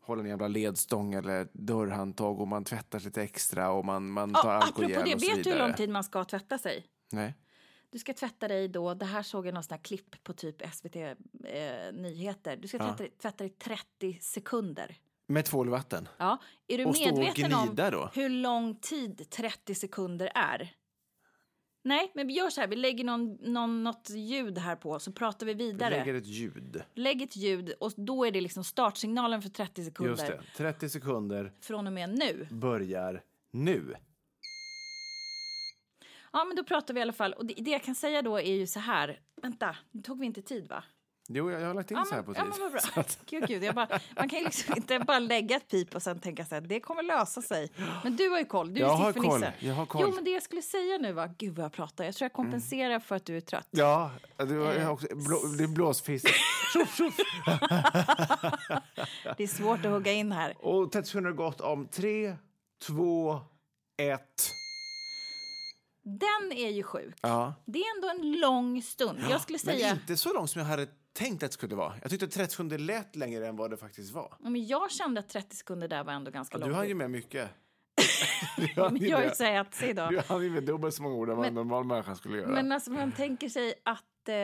[0.00, 4.40] hålla en jävla ledstång eller dörrhandtag och man tvättar lite extra och man, man tar
[4.44, 6.86] Ja, alkohol apropå det, så vet du hur lång tid man ska tvätta sig?
[7.12, 7.34] Nej.
[7.90, 10.96] Du ska tvätta dig då, det här såg jag någon sån klipp på typ SVT
[10.96, 11.12] eh,
[11.92, 12.56] Nyheter.
[12.56, 14.96] Du ska tvätta, dig- tvätta dig 30 sekunder.
[15.26, 16.08] Med tvål och vatten?
[16.18, 18.10] Ja, är du Och medveten om då?
[18.14, 20.72] hur lång tid 30 sekunder är?
[21.82, 25.12] Nej, men vi gör så här, vi lägger någon, någon, något ljud här på så
[25.12, 25.90] pratar vi vidare.
[25.98, 26.82] lägger ett ljud.
[26.94, 30.42] Lägg ett ljud och då är det liksom startsignalen för 30 sekunder Just det.
[30.56, 32.48] 30 sekunder från och med nu.
[32.50, 33.94] börjar nu.
[36.32, 37.32] Ja, men då pratar vi i alla fall.
[37.32, 39.20] Och det, det jag kan säga då är ju så här.
[39.42, 40.84] Vänta, nu tog vi inte tid va?
[41.30, 43.04] Jo, jag, jag har lagt in Ja, så här men, på ja, men bra.
[43.26, 46.20] Gud, gud, jag bara, man kan ju liksom inte bara lägga ett pip och sen
[46.20, 47.70] tänka så här, det kommer lösa sig.
[48.02, 50.02] Men du har ju koll, du Jag har koll, jag har koll.
[50.04, 52.32] Jo, men det jag skulle säga nu var, gud vad jag pratar, jag tror jag
[52.32, 53.68] kompenserar för att du är trött.
[53.70, 56.26] Ja, du Eh, också, blå, det är blåsfisk.
[59.36, 60.54] Det är svårt att hugga in här.
[60.58, 62.36] Och 30 sekunder har gått om tre,
[62.86, 63.40] två,
[63.96, 64.50] ett.
[66.02, 67.14] Den är ju sjuk.
[67.20, 67.54] Ja.
[67.64, 69.18] Det är ändå en lång stund.
[69.30, 70.86] Jag skulle Men säga, inte så långt som jag hade
[71.18, 71.94] tänkt att det skulle vara.
[72.02, 74.34] Jag tyckte att 30 sekunder lät längre än vad det faktiskt var.
[74.42, 76.76] Ja, men jag kände att 30 sekunder där var ändå ganska Du långt.
[76.76, 77.50] har ju med mycket.
[78.56, 80.06] Du Ja, hann men ju jag med- så här att då.
[80.10, 82.48] Du hann ju med dubbelt så många ord än vad en normal människa skulle göra.
[82.48, 84.34] Men alltså man tänker sig att eh,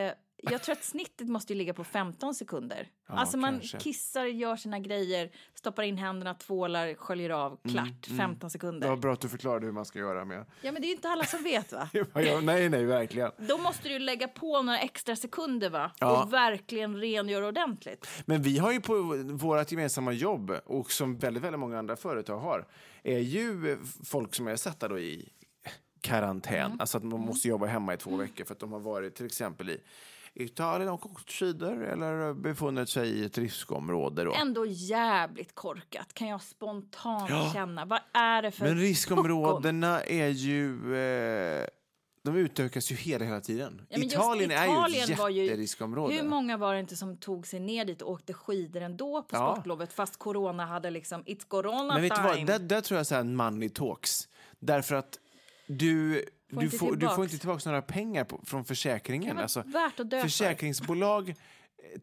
[0.51, 2.87] jag tror att snittet måste ju ligga på 15 sekunder.
[3.07, 3.77] alltså man kanske.
[3.77, 8.87] kissar, gör sina grejer, stoppar in händerna, tvålar, sköljer av, klart, 15 sekunder.
[8.87, 10.45] Det var bra att du förklarade hur man ska göra med.
[10.61, 11.89] Ja men det är ju inte alla som vet va?
[12.13, 13.31] Ja, nej, nej, verkligen.
[13.37, 15.91] Då måste du lägga på några extra sekunder va?
[15.99, 16.23] Ja.
[16.23, 18.07] Och verkligen rengöra ordentligt.
[18.25, 22.39] Men vi har ju på vårt gemensamma jobb, och som väldigt, väldigt många andra företag
[22.39, 22.67] har,
[23.03, 25.29] är ju folk som är satta då i
[26.05, 26.65] karantän.
[26.65, 26.79] Mm.
[26.79, 29.25] Alltså att man måste jobba hemma i två veckor för att de har varit till
[29.25, 29.81] exempel i
[30.35, 34.23] Italien och åkt skidor eller befunnit sig i ett riskområde.
[34.23, 34.33] Då.
[34.33, 37.85] Ändå jävligt korkat kan jag spontant känna.
[37.85, 40.95] Vad är det för Men riskområdena är ju...
[40.95, 41.67] Eh,
[42.23, 43.81] de utökas ju hela, hela tiden.
[43.89, 46.13] Ja, just Italien, är ju Italien ett ju- jätteriskområde.
[46.15, 49.35] Hur många var det inte som tog sig ner dit och åkte skidor ändå på
[49.35, 49.53] Ja.
[49.55, 52.27] sportlovet fast corona hade liksom, it's corona Men vet time.
[52.27, 54.27] vad, där, där tror jag så här money talks.
[54.59, 55.19] Därför att
[55.67, 59.35] du, Får du, får, du får inte tillbaka några pengar på, från försäkringen.
[59.35, 60.27] Vara värt att dö för.
[60.27, 61.35] försäkringsbolag eh,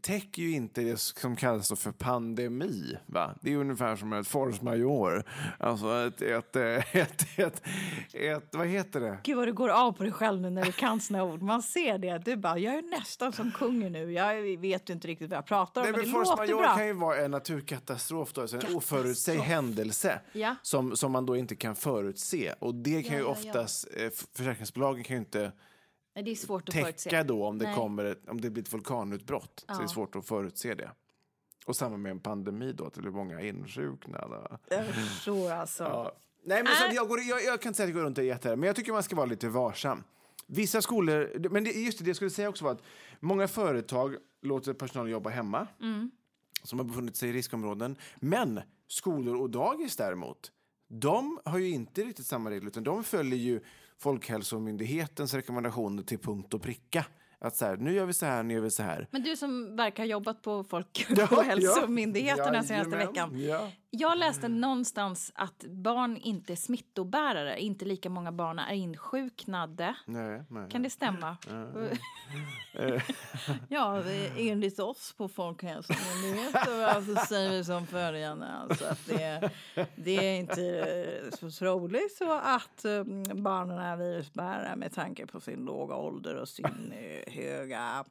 [0.01, 2.97] täcker ju inte det som kallas för pandemi.
[3.07, 3.35] Va?
[3.40, 5.23] Det är ungefär som ett force majeure.
[5.59, 7.62] Alltså ett, ett, eh, ett, ett,
[8.12, 9.18] ett, vad heter det?
[9.25, 11.42] Gud vad du går av på dig själv nu när du kan såna ord.
[11.42, 12.18] Man ser det.
[12.25, 14.12] Du bara, jag är nästan som kungen nu.
[14.12, 16.62] Jag vet inte riktigt vad jag pratar om, Nej, men men det force låter majeure
[16.66, 16.75] bra.
[16.77, 20.55] kan ju vara en naturkatastrof, då, alltså en oförutsedd händelse Ja.
[20.62, 22.53] som, som man då inte kan förutse.
[22.59, 23.49] Och det kan Ja, ju ja, ja.
[23.51, 25.53] oftast, eh, försäkringsbolagen kan ju inte
[26.14, 27.22] det är svårt att täcka förutse.
[27.22, 27.75] då om det, Nej.
[27.75, 29.64] kommer, om det blir ett vulkanutbrott.
[29.68, 30.90] Så det är svårt att förutse det.
[31.66, 34.59] Och samma med en pandemi då, att det blir många insjuknade.
[34.68, 35.83] Jag förstår alltså.
[35.85, 36.12] Ja.
[36.44, 36.92] Nej, men så Äh.
[36.94, 38.66] jag, går, jag, jag kan inte säga att jag går runt och är jätte, men
[38.66, 40.05] jag tycker man ska vara lite varsam.
[40.46, 42.83] Vissa skolor, men det, just det, det jag skulle säga också var att
[43.20, 46.11] många företag låter personal jobba hemma Mm.
[46.62, 47.96] som har befunnit sig i riskområden.
[48.16, 50.53] Men skolor och dagis däremot,
[50.88, 53.61] de har ju inte riktigt samma regler utan de följer ju
[54.03, 57.07] Folkhälsomyndighetens rekommendationer till punkt och pricka.
[57.38, 59.09] Att så här, nu gör vi så här, nu gör vi så här.
[59.11, 60.65] Men du som verkar ha jobbat på
[61.09, 62.51] Ja, Folkhälsomyndigheten ja.
[62.53, 63.07] den senaste Jajamän.
[63.07, 63.41] veckan.
[63.41, 63.71] Ja.
[63.95, 67.61] Jag läste någonstans att barn inte är smittobärare.
[67.61, 69.95] Inte lika många barn är insjuknade.
[70.07, 70.71] Nej, nej.
[70.71, 71.37] Kan det stämma?
[73.69, 74.03] ja,
[74.37, 78.47] enligt oss på Folkhälsomyndigheten så säger vi som följande.
[78.47, 79.51] Alltså att det,
[79.97, 85.65] det är inte så troligt så att eh, barnen är virusbärare med tanke på sin
[85.65, 88.05] låga ålder och sin eh, höga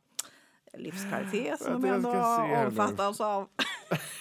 [0.78, 2.10] livskvalitet som de ändå
[2.66, 3.48] omfattas av.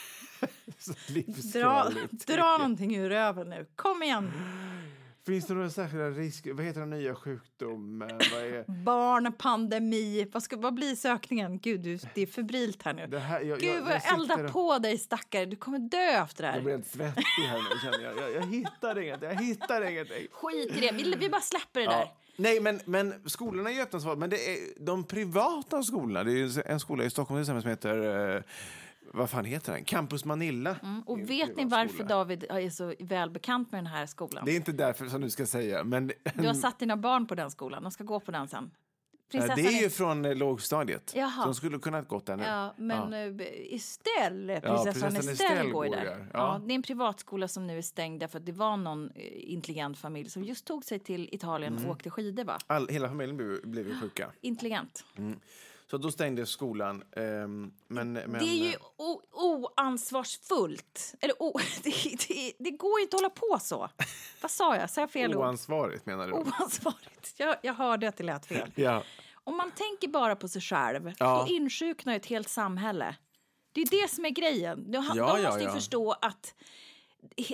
[1.52, 1.90] Dra,
[2.26, 3.66] dra någonting ur röven nu.
[3.76, 4.32] Kom igen!
[5.26, 6.52] Finns det några särskilda risker?
[6.52, 8.20] Vad heter den nya sjukdomen?
[8.32, 8.64] Vad är...
[8.84, 10.30] Barn, pandemi.
[10.32, 11.58] Vad, ska, vad blir sökningen?
[11.58, 13.06] Gud, du, det är febrilt här nu.
[13.06, 15.46] Det här, jag, Gud, vad jag eldar på dig, stackare.
[15.46, 16.78] Du kommer dö efter det Jag blir här.
[16.78, 18.18] helt svettig här nu känner jag.
[18.18, 20.26] Jag, jag hittar inget, jag hittar ingenting.
[20.32, 20.92] Skit i det.
[20.92, 21.92] Vi, vi bara släpper det där.
[21.92, 22.16] Ja.
[22.36, 26.24] Nej, men, men skolorna är ju öppna men det är de privata skolorna.
[26.24, 28.42] Det är en skola i Stockholm till exempel som heter, eh,
[29.14, 29.84] vad fan heter den?
[29.84, 30.76] Campus Manilla.
[30.82, 32.08] Mm, Och vet ni varför skola.
[32.08, 34.44] David är så välbekant med den här skolan?
[34.44, 37.34] Det är inte därför som du ska säga, men Du har satt dina barn på
[37.34, 38.70] den skolan, de ska gå på den sen.
[39.30, 41.12] Prinsessan det är ju från eh, lågstadiet.
[41.16, 41.44] Jaha.
[41.44, 42.42] De skulle kunna gått där nu.
[42.44, 43.44] Ja, men Ja.
[43.44, 46.04] eh, Estelle, Ja, prinsessan prinsessan Estelle Estelle går ju där.
[46.04, 46.26] där.
[46.32, 46.38] Ja.
[46.38, 46.60] Ja.
[46.66, 49.98] det är en privatskola som nu är stängd därför att det var någon eh, intelligent
[49.98, 51.84] familj som just tog sig till Italien Mm.
[51.86, 52.58] och åkte skidor va?
[52.66, 54.30] All, hela familjen blev, blev ju sjuka.
[54.40, 55.04] Intelligent.
[55.90, 57.02] Så då stängdes skolan.
[57.16, 58.74] ehm, men, men, det är ju
[59.90, 61.14] oansvarsfullt.
[61.20, 61.90] Eller o- det,
[62.28, 63.88] det, det går ju inte att hålla på så.
[64.42, 64.90] Vad sa jag?
[64.90, 65.36] Sa jag fel?
[65.36, 66.32] Oansvarigt menar du?
[66.32, 67.34] Oansvarigt.
[67.36, 68.70] Jag, jag hörde att det lät fel.
[68.76, 69.02] Ja.
[69.44, 71.44] Om man tänker bara på sig själv, Ja.
[71.48, 73.16] då insjuknar ett helt samhälle.
[73.72, 74.92] Det är det som är grejen.
[74.92, 75.74] De, Ja, de ja, måste ju ja.
[75.74, 76.54] förstå att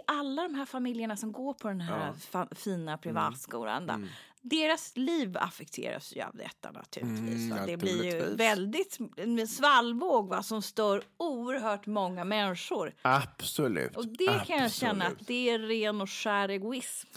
[0.07, 4.09] alla de här familjerna som går på den här fa- fina privatskolan, Mm.
[4.49, 7.51] Deras liv affekteras ju av detta naturligtvis.
[7.51, 8.41] Mm, det blir ju naturligtvis.
[8.41, 12.95] väldigt en svallvåg va, som stör oerhört många människor.
[13.03, 13.97] Absolut.
[13.97, 15.21] Och det kan jag känna Absolut.
[15.21, 17.09] att det är ren och skär egoism.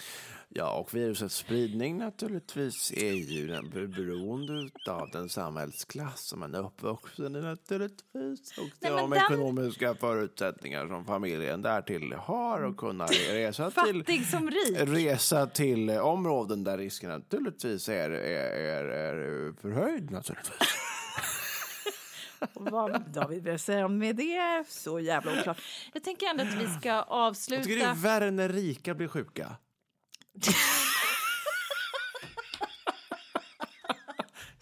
[0.51, 6.55] Ja, och virusets spridning naturligtvis är ju den be- beroende av den samhällsklass som man
[6.55, 8.57] är uppvuxen i naturligtvis.
[8.57, 13.99] Och Nej, de den- ekonomiska förutsättningar som familjen därtill har och kunna resa till.
[14.03, 14.77] Fattig som rik.
[14.79, 20.57] Resa till områden där risken naturligtvis är, är, är, är förhöjd naturligtvis.
[22.53, 25.62] Vad David vill säga med det så jävla oklart.
[25.93, 27.63] Jag tänker ändå att vi ska Jag avsluta.
[27.63, 29.55] tycker det är värre när rika blir sjuka.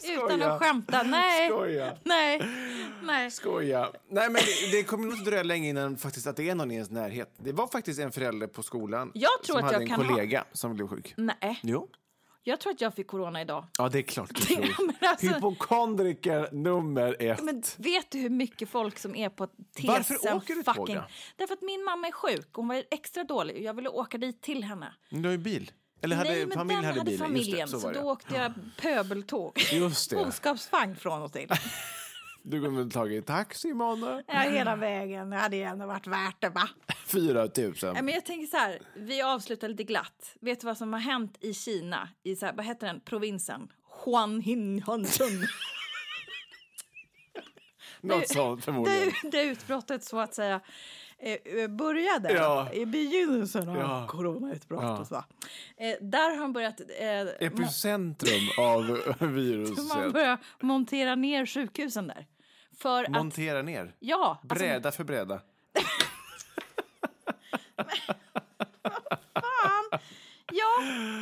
[0.09, 1.03] Utan att skämta.
[1.03, 1.49] Nej.
[1.49, 1.97] Skoja.
[2.03, 2.41] Nej.
[3.03, 3.31] Nej.
[3.31, 3.91] Skoja.
[4.09, 6.71] Nej, men det, det kommer nog inte dröja länge innan faktiskt att det är någon
[6.71, 7.33] i ens närhet.
[7.37, 10.05] Det var faktiskt en förälder på skolan Jag tror som att hade jag en kan
[10.05, 11.13] ha- kollega som blev sjuk.
[11.17, 11.59] Nej.
[11.63, 11.89] Jo.
[12.47, 13.65] Jag tror att jag fick corona idag.
[13.77, 14.85] Ja, det är klart du tror.
[14.85, 17.43] men alltså- Hypokondriker nummer ett.
[17.43, 20.95] Men vet du hur mycket folk som är på tesen Varför åker du tåg fucking...
[20.95, 21.03] då?
[21.35, 22.49] Därför att min mamma är sjuk.
[22.53, 24.93] Hon var extra dålig och jag ville åka dit till henne.
[25.09, 25.71] Du har ju bil.
[26.01, 27.19] Eller hade Nej, men den hade bilen.
[27.19, 27.67] familjen.
[27.67, 29.61] Det, så så då åkte jag pöbeltåg.
[30.13, 31.49] Boskapsvagn från och till.
[32.49, 34.23] Du kunde väl tagit taxi imorgon?
[34.27, 35.29] Ja, hela vägen.
[35.29, 36.69] Det hade ju ändå varit värt det, va?
[37.07, 37.73] 4 000.
[37.83, 40.35] Nej, men jag tänker så här, vi avslutar lite glatt.
[40.41, 42.09] Vet du vad som har hänt i Kina?
[42.23, 43.67] I så här, vad heter den provinsen?
[44.05, 45.27] Huanhin Hansun.
[48.01, 49.11] Något sånt förmodligen.
[49.23, 50.61] Det, det utbrottet så att säga
[51.19, 52.73] eh, började Ja.
[52.73, 54.07] i begynnelsen av Ja.
[54.09, 54.87] coronautbrottet.
[54.87, 55.05] Ja.
[55.05, 55.15] Så.
[55.83, 58.83] Eh, där har han börjat, eh, Epicentrum av
[59.19, 60.13] man viruset.
[60.13, 62.25] börjar montera ner sjukhusen där.
[62.77, 63.95] För att, Montera ner.
[63.99, 65.41] ja, alltså, Bräda för bräda.
[70.51, 70.79] ja,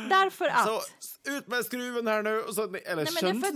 [0.08, 0.66] därför att.
[0.66, 0.80] Så
[1.30, 2.40] ut med skruven här nu.
[2.40, 3.54] Och så, eller Nej, men det är för att.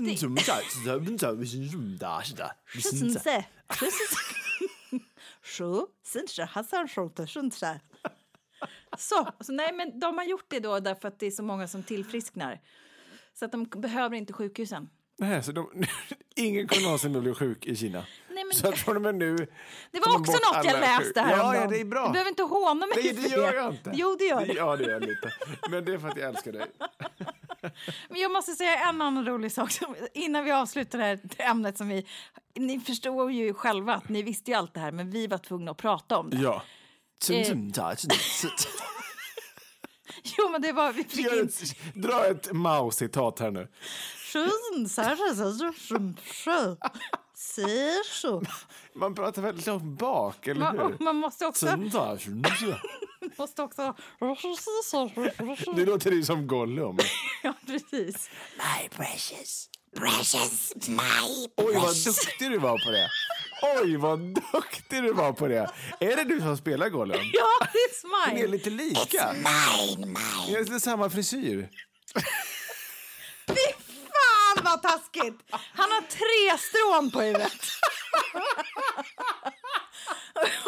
[8.99, 11.69] Så, så, nej men de har gjort det då därför att det är så många
[11.69, 12.61] som tillfrisknar.
[13.35, 14.89] Så att de behöver inte sjukhusen.
[15.21, 15.71] Nej, så de,
[16.37, 18.05] ingen kommer någonsin att bli sjuk i Kina.
[18.29, 19.37] Nej, men så att från och med nu...
[19.91, 22.07] Det var också något jag läste här Ja, ja, det är bra.
[22.07, 23.91] Du behöver inte håna mig Nej, det gör jag inte.
[23.95, 24.53] Jo, det gör det.
[24.53, 25.33] Ja, det gör jag lite.
[25.71, 26.67] Men det är för att jag älskar dig.
[28.09, 31.79] Men jag måste säga en annan rolig sak som, innan vi avslutar det här ämnet
[31.79, 32.07] som vi...
[32.55, 35.71] Ni förstår ju själva att ni visste ju allt det här men vi var tvungna
[35.71, 36.37] att prata om det.
[36.37, 36.63] Ja.
[40.39, 40.93] Jo men det var...
[40.93, 41.45] Vi fick in...
[41.45, 43.69] ett, dra ett Mao-citat här nu.
[48.95, 51.05] Man pratar väldigt långt bak, eller Man, hur?
[51.05, 51.67] man måste också...
[53.39, 53.95] Måste också...
[55.75, 56.99] Nu låter det som Gollum.
[57.43, 58.31] Ja, precis.
[58.57, 63.09] My precious, precious, my Oj, vad duktig du var på det.
[63.63, 64.19] Oj, vad
[64.53, 65.71] duktig du var på det.
[66.01, 67.17] Är det du som spelar Gollum?
[67.33, 68.47] Ja, it's Ni är mine.
[68.51, 69.33] lite lika.
[69.33, 69.45] Ni
[70.55, 71.69] har lite samma frisyr.
[73.49, 75.41] Fy fan vad taskigt!
[75.51, 77.53] Han har tre strån på huvudet.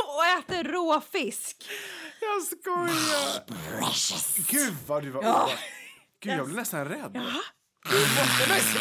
[0.06, 1.56] Och äter rå fisk.
[2.20, 3.42] Jag skojar.
[4.50, 5.50] Gud, vad du var ja.
[6.22, 7.12] Gud, jag blev nästan rädd.
[7.12, 8.80] Du måste.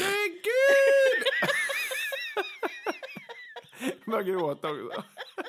[0.00, 0.93] Nej, gud!
[4.06, 5.02] Jag gråta också.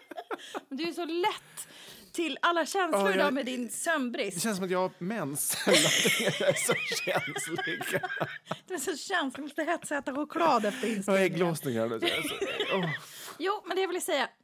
[0.70, 1.68] Men Du är så lätt
[2.12, 4.42] till alla känslor Ja, jag- med din Det sömnbrist.
[4.44, 5.58] känns som att jag har mens.
[5.68, 5.76] Jag
[6.50, 6.74] är så
[7.06, 8.02] känslig.
[8.68, 11.40] Du är så känslig, måste hetsäta choklad efter Jag har inspelningen.
[11.90, 12.00] nu.
[12.02, 12.90] Jag är så- åh.
[13.40, 14.30] Jo, men det jag vill säga.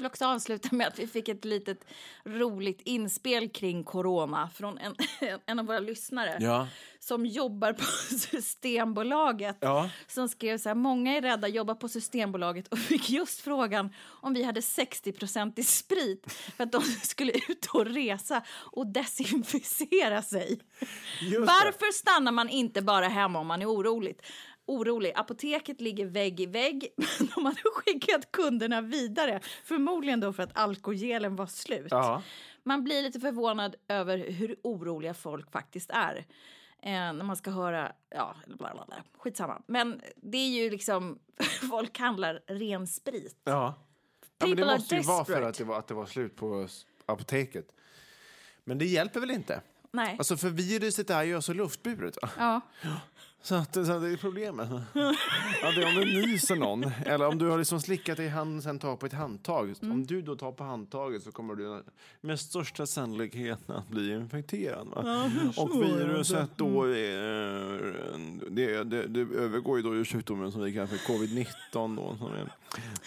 [0.00, 1.84] vill också avsluta med att vi fick ett litet
[2.24, 4.94] roligt inspel kring corona från en,
[5.46, 6.68] en av våra lyssnare Ja.
[6.98, 7.84] som jobbar på
[8.18, 9.56] Systembolaget.
[9.60, 9.90] Ja.
[10.06, 14.34] Som skrev så här, många är rädda, jobbar på Systembolaget och fick just frågan om
[14.34, 15.12] vi hade 60
[15.56, 20.60] i sprit för att de skulle ut och resa och desinficera sig.
[21.38, 24.18] Varför stannar man inte bara hemma om man är orolig?
[24.70, 25.12] Orolig.
[25.16, 29.40] Apoteket ligger vägg i vägg, men de hade skickat kunderna vidare.
[29.64, 31.88] Förmodligen då för att alkogelen var slut.
[31.90, 32.22] Ja.
[32.62, 36.26] Man blir lite förvånad över hur oroliga folk faktiskt är.
[36.82, 38.96] Eh, när man ska höra, ja, bla bla bla.
[39.18, 39.62] Skitsamma.
[39.66, 41.18] Men det är ju liksom,
[41.70, 43.36] folk handlar ren sprit.
[43.44, 43.74] Ja.
[44.38, 46.68] ja men det måste ju vara för att det var, att det var slut på
[47.06, 47.72] apoteket.
[48.64, 49.62] Men det hjälper väl inte?
[49.92, 50.16] Nej.
[50.18, 52.18] Alltså för viruset är ju alltså luftburet.
[52.38, 52.60] Ja.
[53.42, 54.68] Så, att, så att det är problemet.
[54.92, 58.28] Ja, det är om du nyser någon, eller om du har liksom slickat dig i
[58.28, 59.74] handen sen tar på ett handtag.
[59.82, 59.92] Mm.
[59.94, 61.82] Om du då tar på handtaget så kommer du
[62.20, 64.86] med största sannolikhet att bli infekterad.
[64.88, 65.30] Va?
[65.56, 66.96] Och viruset då, Mm.
[66.96, 71.46] är, det, det, det övergår ju då i sjukdomen som vi kallar för covid-19.
[71.72, 72.52] Då, som är,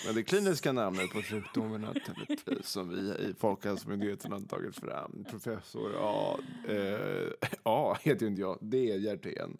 [0.05, 5.25] men det kliniska namnet på sjukdomen naturligtvis, som vi i Folkhälsomyndigheten har tagit fram.
[5.29, 9.57] Professor A, eh, A heter ju inte jag, D Hjertén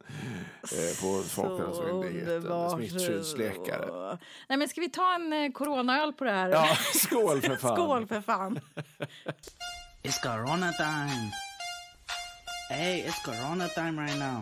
[0.72, 2.72] eh, på Folkhälsomyndigheten, underbart.
[2.72, 4.18] smittskyddsläkare.
[4.50, 6.50] Nej, men ska vi ta en eh, coronaöl på det här?
[6.50, 7.76] Ja, skål för fan!
[7.76, 8.60] Skål för fan!
[10.04, 11.32] It's Corona time.
[12.70, 14.42] Hey, it's Corona time right now.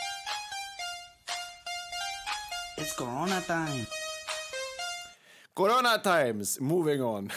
[2.77, 3.85] It's Corona time.
[5.53, 7.29] Corona times, moving on.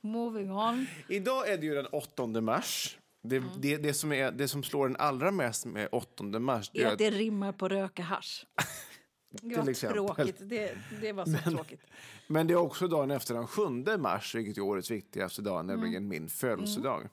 [0.00, 0.86] Moving on.
[1.08, 2.98] Idag är det ju den 8 mars.
[3.22, 6.82] Det, det, det, som är, det som slår den allra mest med 8 mars det
[6.82, 8.46] är är att det rimmar på röka hasch.
[9.42, 9.96] Det var exempel.
[9.96, 10.36] tråkigt.
[10.40, 11.80] Det, det var så tråkigt.
[12.26, 13.62] Men det är också dagen efter den 7
[13.98, 17.08] mars, vilket är årets viktigaste dag, nämligen min födelsedag.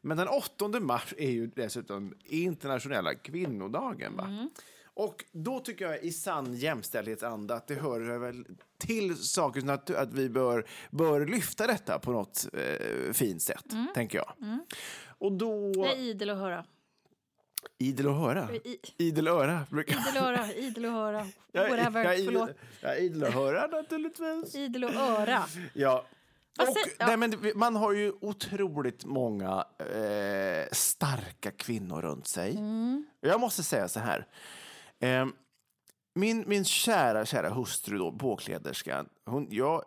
[0.00, 4.16] Men den 8 mars är ju dessutom internationella kvinnodagen.
[4.16, 4.48] Va?
[4.96, 8.46] Och då tycker jag i sann jämställdhetsanda att det hör väl
[8.78, 14.18] till saker att, att vi bör, bör lyfta detta på något eh, fint sätt, tänker
[14.18, 14.32] jag.
[15.18, 15.72] Och då...
[15.76, 16.64] Jag är idel att höra.
[17.78, 18.48] Idel att höra.
[18.54, 19.66] I- Idel öra.
[19.70, 21.26] brukar- Idel höra, idel att höra.
[21.52, 22.50] Jag- Whatever, jag idel- förlåt.
[22.80, 24.54] Jag är idel att höra naturligtvis.
[24.54, 25.44] Idel att öra.
[25.74, 26.06] Ja.
[26.58, 27.06] Och, ja.
[27.06, 32.50] nej, men det- man har ju otroligt många eh, starka kvinnor runt sig.
[32.50, 33.06] Mm.
[33.20, 34.26] Jag måste säga så här.
[35.00, 35.26] Eh,
[36.14, 39.84] min, min kära, kära hustru, då, påkläderskan, hon, jag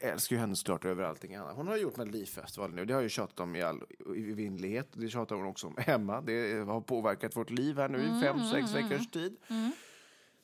[0.00, 1.56] älskar ju henne såklart över allting annat.
[1.56, 4.88] Hon har gjort Melodifestivalen nu, det har jag ju tjatat om i all evinnerlighet.
[4.92, 6.20] Det tjatar hon också om hemma.
[6.20, 9.36] Det har påverkat vårt liv här nu i fem, sex veckors tid.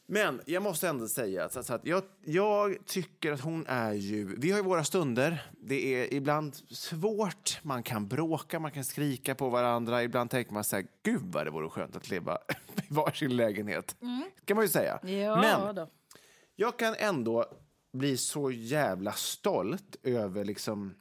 [0.06, 4.36] Men jag måste ändå säga att, att jag, jag tycker att hon är ju...
[4.38, 5.50] Vi har ju våra stunder.
[5.60, 7.58] Det är ibland svårt.
[7.62, 10.02] Man kan bråka, man kan skrika på varandra.
[10.02, 12.38] Ibland tänker man så här, gud vad det vore skönt att leva
[12.76, 13.96] i varsin lägenhet.
[14.44, 14.98] kan man ju säga.
[15.02, 15.88] Ja, Men då.
[16.56, 17.44] jag kan ändå
[17.92, 20.94] bli så jävla stolt över liksom...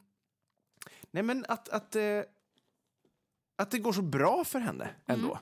[1.10, 2.20] Nej, men att, att, eh,
[3.56, 5.38] att det går så bra för henne ändå.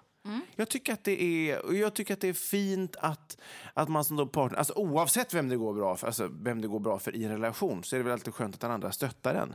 [0.57, 3.41] Jag, tycker att det är, jag tycker att det är fint att,
[3.75, 6.69] att man som då partner, alltså oavsett vem det, går bra för, alltså vem det
[6.69, 8.93] går bra för i en relation så är det väl alltid skönt att den andra
[8.93, 9.55] stöttar en.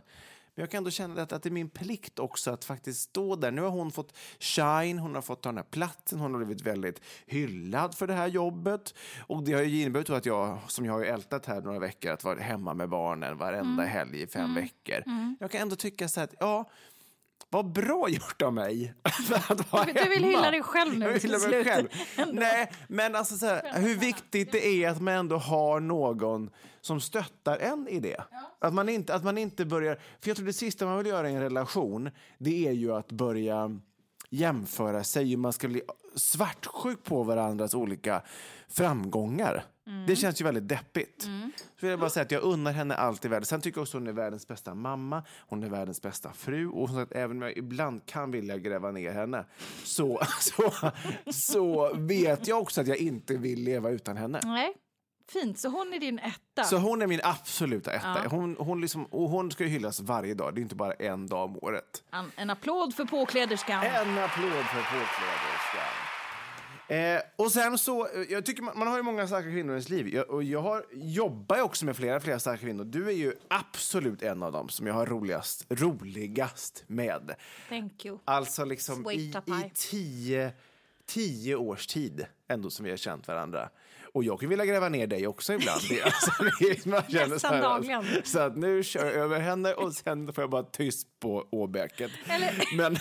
[0.57, 3.35] Men jag kan ändå känna att, att det är min plikt också att faktiskt stå
[3.35, 3.51] där.
[3.51, 6.65] Nu har hon fått shine, hon har fått ta den här platsen, hon har blivit
[6.65, 8.93] väldigt hyllad för det här jobbet.
[9.19, 12.23] Och det har ju inneburit att jag, som jag har ältat här några veckor, att
[12.23, 15.03] vara hemma med barnen varenda helg i fem veckor.
[15.39, 16.69] Jag kan ändå tycka så här att, ja,
[17.49, 18.93] vad bra gjort av mig
[19.49, 21.87] att vara Du vill hylla dig själv nu Jag till hyllar mig själv.
[22.33, 26.49] Nej, men alltså så här, hur viktigt det är att man ändå har någon
[26.81, 28.23] som stöttar en i det.
[28.59, 29.95] Att, man inte, att man inte börjar...
[29.95, 33.11] För jag tror det sista man vill göra i en relation, det är ju att
[33.11, 33.79] börja
[34.29, 35.37] jämföra sig.
[35.37, 35.81] Man ska bli
[36.15, 38.21] svartsjuk på varandras olika
[38.67, 39.63] framgångar.
[40.07, 41.21] Det känns ju väldigt deppigt.
[41.21, 41.29] Så
[41.85, 43.45] vill jag bara säga att jag unnar henne allt i världen.
[43.45, 46.89] Sen tycker jag också hon är världens bästa mamma, hon är världens bästa fru och
[46.89, 49.45] som sagt, även om jag ibland kan vilja gräva ner henne
[49.83, 50.91] så, så,
[51.31, 54.39] så vet jag också att jag inte vill leva utan henne.
[54.43, 54.73] Nej,
[55.31, 55.59] fint.
[55.59, 56.63] Så hon är din etta.
[56.63, 58.23] Så hon är min absoluta etta.
[58.29, 61.27] Hon, hon, liksom, och hon ska ju hyllas varje dag, det är inte bara en
[61.27, 62.03] dag om året.
[62.11, 63.83] En, en applåd för påkläderskan.
[63.83, 66.06] En applåd för påkläderskan.
[66.89, 69.73] Eh, och sen så, eh, jag tycker man, man har ju många starka kvinnor i
[69.73, 70.07] ens liv.
[70.07, 72.83] Jag, och jag har, jobbar ju också med flera, flera starka kvinnor.
[72.83, 77.35] Du är ju absolut en av dem som jag har roligast, roligast med.
[77.69, 78.17] Thank you.
[78.25, 80.51] Alltså liksom Sweet i, i tio,
[81.05, 83.69] tio års tid ändå som vi har känt varandra.
[84.13, 85.81] Och jag kan vilja gräva ner dig också ibland.
[85.89, 88.05] Det, alltså, det är- man känner Nästan så här, dagligen.
[88.23, 92.11] Så att nu kör jag över henne och sen får jag bara tyst på åbäket.
[92.27, 92.97] Eller- Men...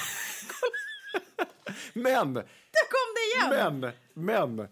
[2.34, 2.44] men...
[2.76, 3.80] Där kom det igen!
[4.14, 4.68] Men, men.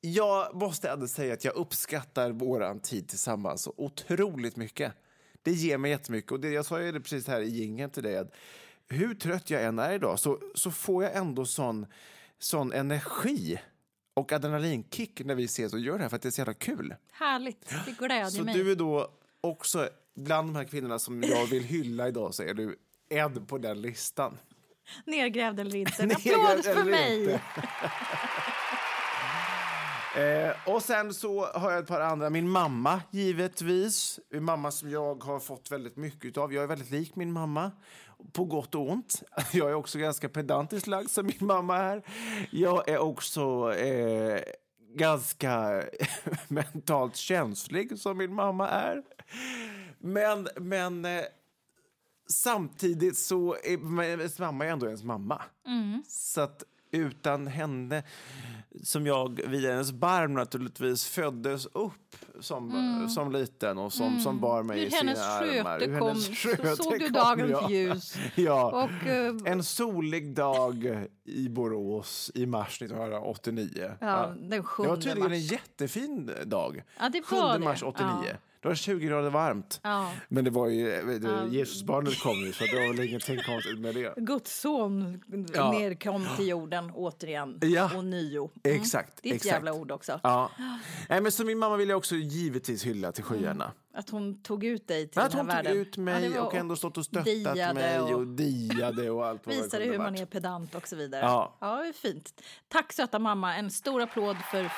[0.00, 4.92] Jag måste ändå säga att jag uppskattar våran tid tillsammans så otroligt mycket.
[5.42, 6.32] Det ger mig jättemycket.
[6.32, 8.34] Och det, jag sa ju det precis här i jingeln till dig att
[8.88, 11.86] hur trött jag än är idag så, så får jag ändå sån,
[12.38, 13.60] sån energi
[14.14, 16.54] och adrenalinkick när vi ses och gör det här för att det är så jävla
[16.54, 16.94] kul.
[17.12, 17.74] Härligt.
[17.86, 18.54] Det glädjer Så mig.
[18.54, 19.10] du är då
[19.40, 22.76] också bland de här kvinnorna som jag vill hylla idag så är du
[23.08, 24.38] en på den listan.
[25.06, 26.02] Nergrävd eller inte.
[26.02, 27.40] En applåd för mig.
[30.16, 32.30] Eh, och sen så har jag ett par andra.
[32.30, 34.20] Min mamma, givetvis.
[34.30, 36.52] Min mamma som jag har fått väldigt mycket av.
[36.54, 37.70] Jag är väldigt lik min mamma,
[38.32, 39.22] på gott och ont.
[39.52, 42.02] Jag är också ganska pedantiskt lagd som min mamma är.
[42.50, 44.40] Jag är också eh,
[44.94, 45.82] ganska
[46.48, 49.02] mentalt känslig som min mamma är.
[49.98, 51.22] Men, men eh,
[52.26, 55.42] samtidigt så är ens mamma är ändå ens mamma.
[56.08, 58.02] Så att utan henne,
[58.82, 64.62] som jag via hennes barm naturligtvis föddes upp som, som liten och som, som bar
[64.62, 65.78] mig Ur i sina hennes armar.
[65.78, 67.70] sköte Ur kom- hennes så sköte såg du kom dagens jag.
[67.70, 68.14] ljus.
[68.34, 68.84] Ja.
[68.84, 73.90] Och, eh, En solig dag i Borås i mars 1989.
[74.00, 75.32] Ja, den det var 7 tydligen mars.
[75.32, 76.82] en jättefin dag.
[77.00, 77.64] Ja, det 7 var det.
[77.64, 78.08] mars 89.
[78.28, 78.32] Ja.
[78.64, 79.80] Det var 20 grader varmt.
[79.82, 80.12] Ja.
[80.28, 80.84] Men det var ju,
[81.18, 84.14] det, Jesusbarnet kom ju, så det var väl ingenting konstigt med det.
[84.16, 85.22] Guds son
[85.54, 85.72] Ja.
[85.72, 87.96] nerkom till jorden återigen Ja.
[87.96, 88.50] och nio.
[88.64, 89.18] Exakt.
[89.22, 89.52] Det är ett exakt.
[89.54, 90.20] jävla ord också.
[90.22, 90.50] Ja.
[91.08, 93.72] Nej, men så min mamma vill jag också givetvis hylla till skyarna.
[93.96, 95.82] Att hon tog ut dig till att den hon här tog världen.
[95.82, 99.46] ut mig Ja, var- och ändå stått och stöttat mig och, och diade och allt
[99.46, 101.22] vad visade hur man är pedant och så vidare.
[101.22, 101.56] Ja.
[101.60, 102.42] ja, det är fint.
[102.68, 103.56] Tack söta mamma.
[103.56, 104.68] En stor applåd för,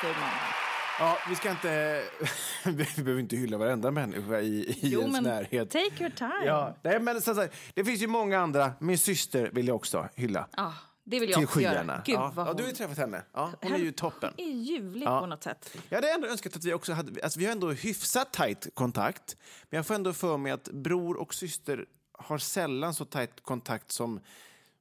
[0.00, 0.67] för mamma.
[1.00, 2.02] Ja, vi ska inte...
[2.64, 2.72] vi
[3.02, 5.70] behöver inte hylla varenda människa i, i Jo, ens men närhet.
[5.70, 6.44] take your time.
[6.46, 8.72] Ja, nej, men så, så, det finns ju många andra.
[8.78, 10.48] Min syster vill jag också hylla.
[10.56, 10.74] Ja,
[11.04, 12.02] det vill jag till också göra.
[12.04, 12.32] Gud, ja.
[12.34, 13.22] vad ja, hon du har ju träffat henne.
[13.32, 14.34] Ja, hon är ju toppen.
[14.36, 15.20] är ljuvlig Ja.
[15.20, 15.76] på något sätt.
[15.88, 19.36] Jag hade ändå önskat att vi också hade, alltså vi har ändå hyfsat tajt kontakt.
[19.70, 23.92] Men jag får ändå för mig att bror och syster har sällan så tajt kontakt
[23.92, 24.20] som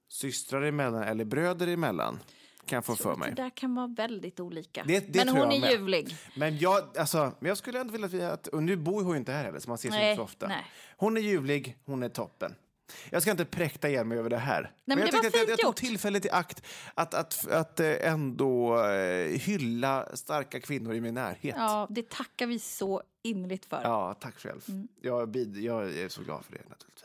[0.09, 2.19] systrar emellan eller bröder emellan.
[2.67, 3.29] Kan jag få för mig.
[3.35, 4.83] Det där kan vara väldigt olika.
[4.87, 5.71] Det- det Men hon jag är med.
[5.71, 6.15] ljuvlig.
[6.35, 9.11] Men jag, alltså, men jag skulle ändå vilja att vi, att, och nu bor hon
[9.13, 10.47] ju inte här heller så man ses Nej, inte så ofta.
[10.47, 10.65] nej.
[10.97, 12.55] Hon är ljuvlig, hon är toppen.
[13.09, 14.71] Jag ska inte präkta igen mig över det här.
[14.85, 18.07] men jag det var att jag, jag tog tillfället i akt att, att, att eh,
[18.11, 21.55] ändå eh, hylla starka kvinnor i min närhet.
[21.57, 23.81] Ja, det tackar vi så innerligt för.
[23.83, 24.61] Ja, tack själv.
[24.67, 24.87] Mm.
[25.01, 26.96] Jag, jag är så glad för det naturligtvis.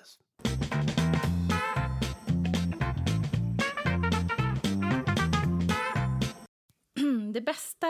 [7.33, 7.87] Det bästa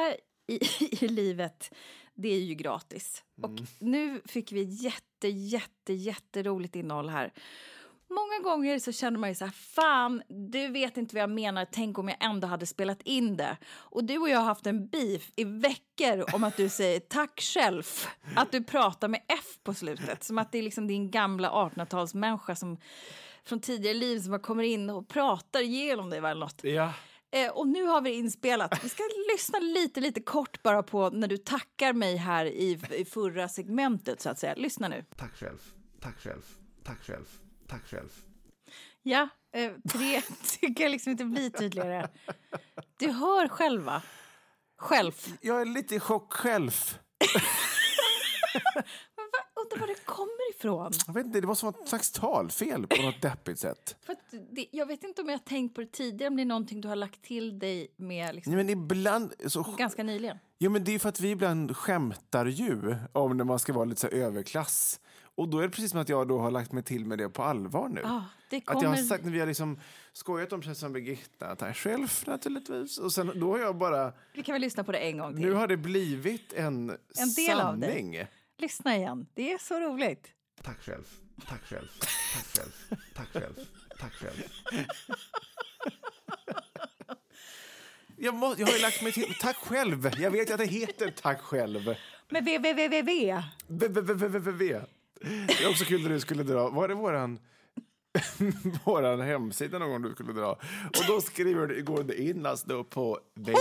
[0.46, 0.58] i,
[1.04, 1.74] i livet,
[2.14, 3.24] det är ju gratis.
[3.42, 7.32] Och nu fick vi jätte, jätte, jätteroligt innehåll här.
[8.08, 11.66] Många gånger så känner man ju så här, fan, du vet inte vad jag menar,
[11.72, 13.56] tänk om jag ändå hade spelat in det.
[13.74, 17.40] Och du och jag har haft en beef i veckor om att du säger tack
[17.40, 17.82] själv,
[18.36, 22.54] att du pratar med F på slutet, som att det är liksom din gamla 1800-talsmänniska
[22.54, 22.76] som
[23.44, 26.64] från tidigare liv som bara kommer in och pratar igenom dig eller något.
[26.64, 26.92] Ja.
[27.32, 28.84] Eh, och nu har vi inspelat.
[28.84, 29.02] Vi ska
[29.32, 34.20] lyssna lite, lite kort bara på när du tackar mig här i, i förra segmentet
[34.20, 34.54] så att säga.
[34.54, 35.04] Lyssna nu.
[35.16, 35.58] Tack själv.
[36.00, 36.42] Tack själv.
[36.84, 37.26] Tack själv.
[37.68, 38.08] Tack själv.
[39.02, 40.22] Ja, eh, tre
[40.60, 42.08] tycker jag liksom inte blir tydligare.
[42.98, 44.02] Du hör själva.
[44.78, 45.12] Själv.
[45.40, 46.70] Jag är lite i chock själv.
[49.62, 50.92] Undrar var det kommer ifrån?
[51.06, 53.96] Jag vet inte, det var som ett slags talfel på något deppigt sätt.
[54.06, 54.16] För
[54.54, 56.80] det, jag vet inte om jag har tänkt på det tidigare, om det är någonting
[56.80, 59.32] du har lagt till dig med liksom, Nej, men ibland...
[59.46, 60.38] Så, ganska nyligen.
[60.58, 63.84] jo, men det är för att vi ibland skämtar ju om när man ska vara
[63.84, 65.00] lite så överklass.
[65.34, 67.28] Och då är det precis som att jag då har lagt mig till med det
[67.28, 68.00] på allvar nu.
[68.04, 69.80] Ja, det Att jag kommer- har sagt när vi har liksom
[70.12, 72.98] skojat om som Birgitta, själv naturligtvis.
[72.98, 75.40] Och sen då har jag bara, Vi kan väl lyssna på det en gång till.
[75.44, 78.26] nu har det blivit en, En sanning.
[78.62, 79.26] Lyssna igen.
[79.34, 80.28] Det är så roligt.
[80.62, 81.04] Tack själv,
[81.48, 81.88] tack själv,
[82.34, 82.72] tack själv,
[83.14, 83.54] tack själv,
[83.98, 84.42] tack själv.
[88.16, 90.10] Jag, må, jag har ju lagt mig till, tack själv.
[90.18, 91.94] Jag vet att det heter tack själv.
[92.28, 93.02] Men www.
[93.02, 94.80] V.
[95.46, 97.38] Det är också kul när du skulle dra, var det våran,
[98.84, 100.50] våran hemsida någon gång du skulle dra?
[100.86, 103.54] Och då skriver du, går det in alltså på www.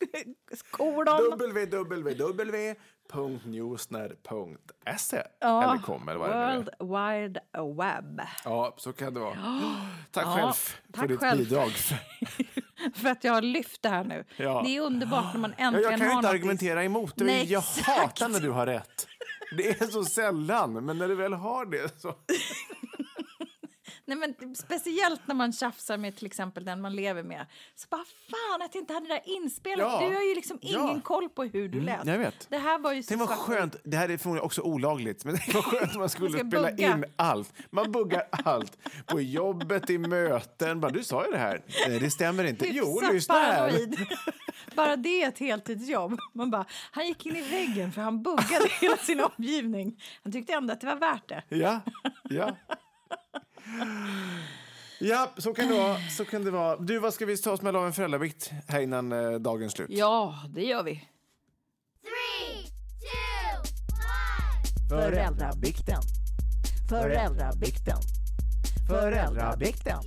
[0.50, 1.38] HTTPS kolon
[3.38, 6.56] www.newsner.se eller kom eller vad det nu är.
[6.56, 7.40] World Wide
[7.84, 8.20] Web.
[8.44, 9.34] Ja, så kan det vara.
[10.10, 11.38] Tack Ja, själv för tack ditt själv.
[11.38, 11.70] bidrag.
[12.94, 14.24] För att jag har lyft det här nu.
[14.36, 14.62] Ja.
[14.64, 17.24] Det är underbart när man Ja, äntligen jag kan ju inte argumentera emot det.
[17.24, 17.88] Nej, jag exakt.
[17.98, 19.06] hatar när du har rätt.
[19.56, 22.08] Det är så sällan, men när du väl har det så...
[24.08, 27.46] Nej, men speciellt när man tjafsar med till exempel den man lever med.
[27.74, 29.78] Så bara fan att jag inte hade det där inspelat.
[30.02, 30.08] Ja.
[30.08, 30.84] Du har ju liksom Ja.
[30.90, 32.06] ingen koll på hur du lät.
[32.06, 32.46] jag vet.
[32.50, 35.64] Det här var ju så skönt, det här är förmodligen också olagligt, men tänk vad
[35.64, 36.94] skönt om man skulle ska spela bugga.
[36.94, 37.52] in allt.
[37.70, 38.78] Man buggar allt.
[39.06, 40.80] På jobbet, i möten.
[40.80, 41.62] Bara, du sa ju det här.
[41.88, 42.66] Nej, det stämmer inte.
[42.68, 43.72] Jo, Hyfsat lyssna här.
[44.74, 46.18] Bara det är ett heltidsjobb.
[46.34, 50.00] Man bara, han gick in i väggen för han buggade hela sin omgivning.
[50.22, 51.42] Han tyckte ändå att det var värt det.
[51.48, 51.80] Ja,
[52.30, 52.56] ja.
[55.00, 55.96] Ja, så kan det vara.
[55.98, 56.76] Så kan det vara.
[56.76, 59.90] Du, vad ska vi ta oss med av en föräldravikt här innan eh, dagens slut?
[59.90, 60.94] Ja, det gör vi.
[60.94, 62.64] Three,
[63.00, 63.58] two,
[64.94, 65.02] one.
[65.02, 66.02] Föräldrabikten.
[66.90, 67.98] Föräldrabikten.
[68.88, 69.98] Föräldrabikten.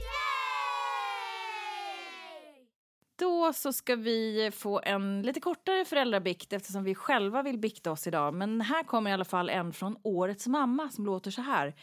[3.20, 8.07] Då så ska vi få en lite kortare föräldrabikt eftersom vi själva vill bikta oss
[8.07, 8.34] idag.
[8.34, 11.76] Men här kommer i alla fall en från Årets mamma som låter så här.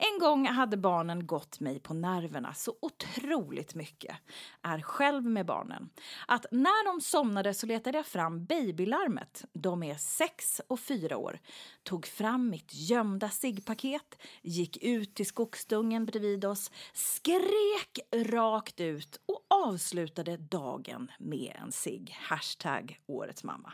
[0.00, 4.16] En gång hade barnen gått mig på nerverna så otroligt mycket.
[4.62, 5.90] Är själv med barnen.
[6.26, 9.44] Att när de somnade så letade jag fram babylarmet.
[9.52, 11.40] De är sex och fyra år.
[11.82, 19.46] Tog fram mitt gömda ciggpaket, gick ut till skogsdungen bredvid oss, skrek rakt ut och
[19.48, 22.16] avslutade dagen med en cigg.
[22.20, 23.72] Hashtag årets mamma.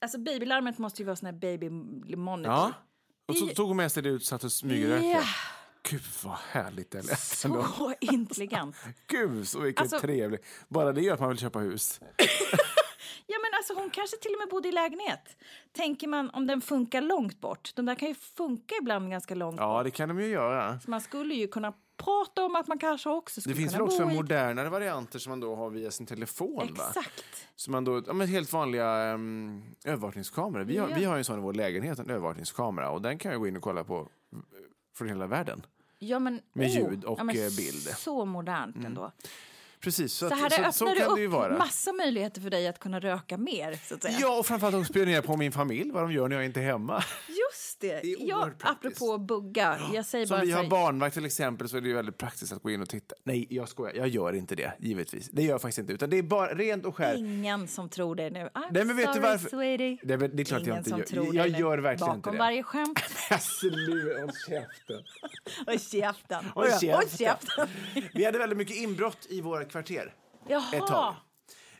[0.00, 1.70] Alltså babylarmet måste ju vara sån här baby
[2.16, 2.52] monitor.
[2.52, 2.72] Ja.
[3.30, 5.06] Och så tog hon med sig det ut satt och smygrökte.
[5.06, 5.22] Ja.
[5.90, 7.64] Gud vad härligt det lät ändå.
[7.78, 8.76] Så intelligent.
[9.06, 10.44] Gud så vilket Alltså- trevligt.
[10.68, 12.00] Bara det gör att man vill köpa hus.
[13.26, 15.36] Ja, men alltså, hon kanske till och med bodde i lägenhet.
[15.72, 17.70] Tänker man om den funkar långt bort.
[17.74, 19.84] De där kan ju funka ibland ganska långt Ja, bort.
[19.84, 20.80] det kan de ju göra.
[20.80, 21.72] Så man skulle ju kunna
[22.04, 25.40] prata om att man kanske också Det skulle finns väl också modernare varianter som man
[25.40, 26.74] då har via sin telefon.
[26.78, 26.84] Va?
[26.88, 27.24] Exakt.
[27.56, 30.64] Så man då, ja, men helt vanliga um, övervakningskameror.
[30.64, 30.94] Vi har, Ja.
[30.96, 32.90] vi har ju en sån i vår lägenhet, en övervakningskamera.
[32.90, 33.98] Och den kan jag gå in och kolla på
[34.32, 34.38] eh,
[34.96, 35.66] från hela världen.
[35.98, 37.86] Ja, men, Med åh, ljud och, ja, men eh, bild.
[37.86, 37.96] Mm.
[37.96, 39.12] Så modernt ändå.
[39.80, 40.54] Precis, så, Så att, här så,
[40.88, 41.58] öppnar så ju upp vara.
[41.58, 43.78] massa möjligheter för dig att kunna röka mer.
[43.88, 44.18] Så att säga.
[44.20, 46.64] Ja, och framförallt de spionerar på min familj, vad de gör när jag inte är
[46.64, 47.04] hemma.
[47.28, 48.00] Just det.
[48.02, 49.78] Det är ja, apropå bugga.
[49.94, 52.18] Jag säger Som bara vi har här, barnvakt till exempel så är det ju väldigt
[52.18, 53.14] praktiskt att gå in och titta.
[53.24, 53.94] Nej, jag skojar.
[53.94, 55.28] Jag gör inte det, givetvis.
[55.32, 55.92] Det gör jag faktiskt inte.
[55.92, 57.14] Utan det är bara rent och skär.
[57.16, 58.40] ingen som tror det nu.
[58.54, 59.48] I'm Nej, men vet du sorry, varför?
[59.48, 59.98] sweetie.
[60.02, 61.06] Det det är klart Ingen jag inte som gör.
[61.06, 61.58] tror jag det nu.
[61.58, 62.38] gör verkligen Bakom inte det.
[62.38, 63.00] varje skämt.
[63.40, 65.02] Sluta, håll käften.
[65.74, 66.44] Och käften.
[66.54, 67.68] Håll käften.
[68.14, 70.14] Vi hade väldigt mycket inbrott i våra kvarter
[70.46, 70.86] ett Jaha.
[70.88, 71.14] tag.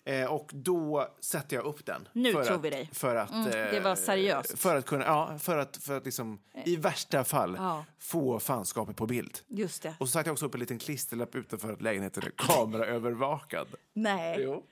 [0.04, 2.08] Eh, och då satte jag upp den.
[2.12, 2.90] Nu för tror att, vi dig.
[2.92, 4.58] För att, Mm, det eh, var seriöst.
[4.58, 7.84] För att kunna, ja, för att, för att liksom, i värsta fall Ja.
[7.98, 9.38] få fanskapet på bild.
[9.48, 9.94] Just det.
[9.98, 13.68] Och så satte jag också upp en liten klisterlapp utanför att lägenheten är kameraövervakad.
[13.92, 14.36] Nej.
[14.40, 14.64] Jo.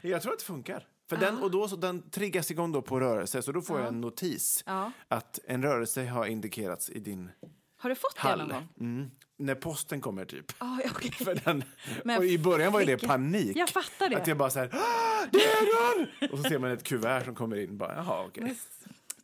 [0.00, 0.86] Jag tror att det funkar.
[1.08, 3.88] För den, och då, så den triggas igång då på rörelse, så då får jag
[3.88, 4.92] en notis Ja.
[5.08, 7.30] att en rörelse har indikerats i din
[7.76, 8.50] Har du fått det någon hall.
[8.52, 8.68] gång?
[8.80, 9.10] Mm.
[9.42, 10.52] När posten kommer, typ.
[10.58, 11.10] Ah, okej.
[11.24, 11.64] För den,
[12.04, 13.56] Men och I början var ju det panik.
[13.56, 14.16] Jag fattar det.
[14.16, 16.30] Att jag bara så här, "Ah, det är den!
[16.30, 17.78] Och så ser man ett kuvert som kommer in.
[17.78, 18.54] Bara, Jaha, okej.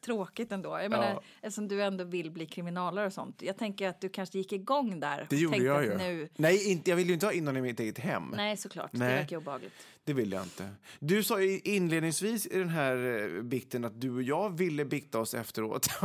[0.05, 0.69] Tråkigt ändå.
[0.83, 1.23] Jag menar, Ja.
[1.43, 3.43] eftersom du ändå vill bli kriminalare och sånt.
[3.43, 5.27] Jag tänker att du kanske gick igång där.
[5.31, 5.97] Det gjorde jag ju.
[5.97, 6.29] Nu...
[6.37, 8.33] Nej, inte, jag vill ju inte ha in någon i mitt eget hem.
[8.37, 8.91] Nej, såklart.
[8.93, 9.14] Det Nej.
[9.14, 9.73] verkar ju obehagligt.
[10.05, 10.69] Det vill jag inte.
[10.99, 15.19] Du sa ju inledningsvis i den här eh, bikten att du och jag ville bikta
[15.19, 15.89] oss efteråt.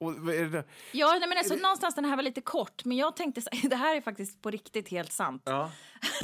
[0.00, 0.14] Och,
[0.50, 0.64] det?
[0.92, 3.76] Ja, nej, men alltså, någonstans den här var lite kort, men jag tänkte så det
[3.76, 5.42] här är faktiskt på riktigt helt sant.
[5.44, 5.70] Ja.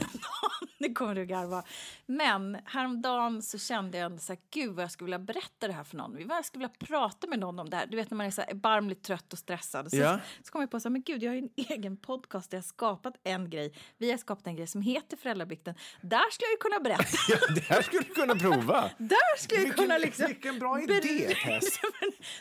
[0.88, 1.62] nu kommer du garva.
[2.06, 5.84] Men häromdagen så kände jag så här, gud vad jag skulle vilja berätta det här
[5.84, 6.16] för någon.
[6.28, 7.86] Jag skulle vilja prata med någon om det här.
[7.86, 9.90] Du vet när man är så här erbarmligt trött och stressad.
[9.90, 10.18] Så, Ja.
[10.42, 12.56] så kom jag på så här, men gud jag har ju en egen podcast där
[12.58, 13.72] jag har skapat en grej.
[13.98, 15.74] Vi har skapat en grej som heter Föräldrabikten.
[16.00, 17.04] Där skulle jag ju kunna berätta.
[17.28, 18.90] Ja, det här skulle du kunna prova.
[18.98, 20.26] Där skulle jag Vilken- kunna liksom...
[20.26, 21.64] vilken bra idé, Tess.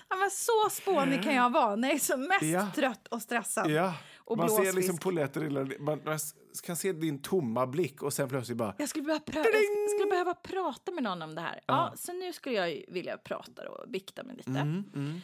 [0.10, 2.68] ja, men så spånig kan jag vara när jag är som mest Ja.
[2.76, 3.72] trött och stressad.
[3.72, 3.94] Ja.
[4.26, 6.20] Och man ser liksom polletter, man, man
[6.64, 8.76] kan se din tomma blick och sen plötsligt bara...
[8.78, 11.62] Jag skulle, behöva jag skulle behöva prata med någon om det här.
[11.66, 11.94] Ja.
[11.96, 14.50] så nu skulle jag vilja prata och bikta mig lite.
[14.50, 15.22] Mm,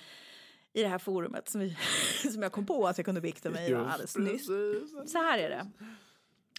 [0.73, 1.77] I det här forumet som, vi,
[2.31, 4.45] som jag kom på att jag kunde bikta mig i alldeles nyss.
[5.05, 5.71] Så här är det.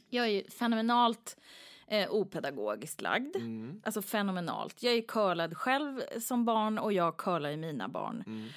[0.09, 1.37] Jag är ju fenomenalt
[1.87, 3.37] eh, opedagogiskt lagd.
[3.37, 3.83] Mm.
[3.85, 4.83] Alltså fenomenalt.
[4.83, 8.25] Jag är curlad själv som barn och jag curlar i mina barn.
[8.27, 8.49] Mm.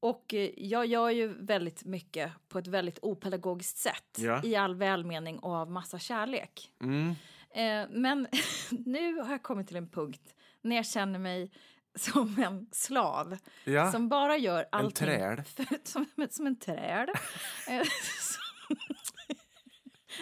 [0.00, 4.18] Och eh, jag gör ju väldigt mycket på ett väldigt opedagogiskt sätt.
[4.18, 4.40] Ja.
[4.44, 6.72] I all välmening och av massa kärlek.
[6.80, 7.14] Mm.
[7.50, 8.28] Eh, men
[8.70, 11.50] nu har jag kommit till en punkt när jag känner mig
[11.94, 13.92] som en slav Ja.
[13.92, 15.06] som bara gör allting...
[15.06, 15.42] träl.
[15.44, 17.08] För, som, som en träl.
[17.68, 17.82] Eh,
[18.20, 18.36] som,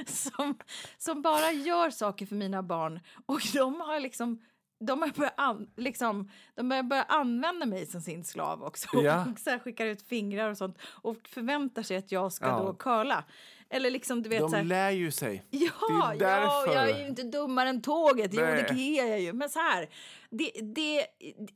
[0.06, 0.58] som,
[0.98, 3.00] som bara gör saker för mina barn.
[3.26, 4.40] Och de har liksom...
[4.86, 8.88] De har börjat, an, liksom, de börjar börja använda mig som sin slav också.
[8.92, 9.26] Ja.
[9.32, 12.58] Och så här skickar ut fingrar och sånt och förväntar sig att jag ska Ja.
[12.58, 13.24] då curla.
[13.70, 15.44] Eller liksom, du vet, så De här, lär ju sig.
[15.50, 18.30] Ja, Det är ja, jag är ju inte dummare än tåget.
[18.34, 18.66] Jo, Nej.
[18.70, 19.32] det är jag ju.
[19.32, 19.88] Men så här,
[20.30, 21.06] det, det,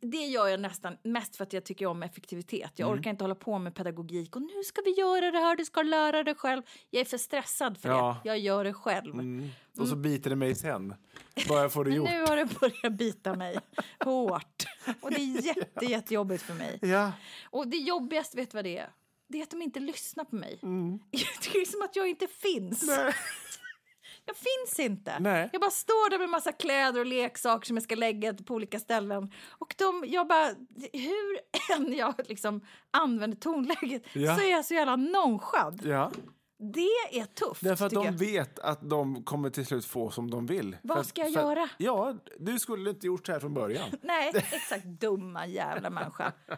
[0.01, 2.73] det gör jag nästan mest för att jag tycker om effektivitet.
[2.75, 2.99] Jag Mm.
[3.01, 5.83] orkar inte hålla på med pedagogik och nu ska vi göra det här, du ska
[5.83, 6.63] lära dig själv.
[6.91, 8.17] Jag är för stressad för Ja.
[8.23, 8.29] det.
[8.29, 9.13] Jag gör det själv.
[9.15, 9.49] Mm.
[9.79, 10.95] Och så biter det mig sen.
[11.49, 12.09] Bara får det gjort.
[12.11, 13.59] nu har det börjat bita mig
[14.05, 14.65] hårt.
[15.01, 16.79] Och det är jätte, jättejobbigt för mig.
[16.83, 17.13] Ja.
[17.51, 18.91] Och det jobbigaste, vet du vad det är?
[19.29, 20.59] Det är att de inte lyssnar på mig.
[20.63, 20.99] Mm.
[21.53, 22.85] Det är som att jag inte finns.
[24.27, 25.19] Jag finns inte.
[25.21, 25.49] Nej.
[25.53, 28.79] Jag bara står där med massa kläder och leksaker som jag ska lägga på olika
[28.79, 29.33] ställen.
[29.51, 30.47] Och de, jag bara,
[30.93, 31.39] hur
[31.77, 32.61] än jag liksom
[32.91, 34.37] använder tonläget Ja.
[34.37, 35.81] så är jag så jävla nonchad.
[35.85, 36.11] ja.
[36.61, 37.63] Det är tufft.
[37.65, 38.13] Därför att de jag.
[38.13, 40.77] vet att de kommer till slut få som de vill.
[40.83, 41.69] Vad ska jag för göra?
[41.79, 43.91] Ja, du skulle inte gjort så här från början.
[44.03, 44.85] Nej, exakt.
[44.85, 46.33] Dumma jävla människa.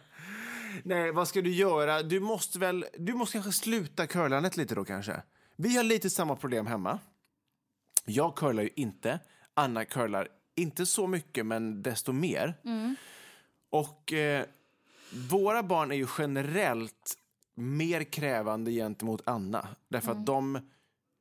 [0.84, 2.02] Nej, vad ska du göra?
[2.02, 5.22] Du måste väl, du måste kanske sluta curlandet lite då kanske.
[5.56, 6.98] Vi har lite samma problem hemma.
[8.04, 9.18] Jag curlar ju inte.
[9.54, 12.54] Anna curlar inte så mycket, men desto mer.
[13.70, 14.44] Och eh,
[15.30, 17.16] våra barn är ju generellt
[17.60, 19.68] mer krävande gentemot Anna.
[19.88, 20.58] Därför att de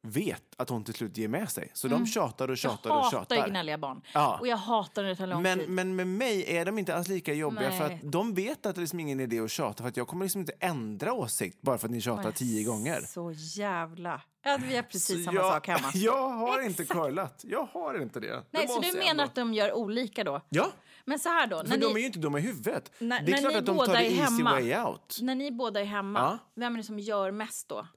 [0.07, 1.71] vet att hon till slut ger med sig.
[1.73, 3.49] Så de tjatar och Jag tjatar och hatar ju tjatar.
[3.49, 4.01] gnälliga barn.
[4.13, 4.37] Ja.
[4.41, 5.69] Och jag hatar när det tar lång Men, tid.
[5.69, 8.01] men med mig är de inte alls lika jobbiga för Nej.
[8.05, 10.25] att de vet att det är liksom ingen idé att tjata för att jag kommer
[10.25, 13.01] liksom inte ändra åsikt bara för att ni tjatar Men tio gånger.
[13.01, 14.21] Så jävla...
[14.43, 15.91] Ja, vi har precis Så samma jag, sak hemma.
[15.93, 16.99] Jag har inte Exakt.
[16.99, 17.41] curlat.
[17.47, 18.43] Jag har inte det.
[18.51, 19.23] Nej, det så du jag menar ändå.
[19.23, 20.41] att de gör olika då?
[20.49, 20.71] Ja,
[21.09, 22.91] Men så här då, för när de är ni, ju inte dumma i huvudet.
[22.99, 25.17] när, det är klart ni att de båda tar det är easy hemma, way out.
[25.21, 26.37] när ni båda är hemma, Ja.
[26.55, 27.87] vem är det som gör mest då?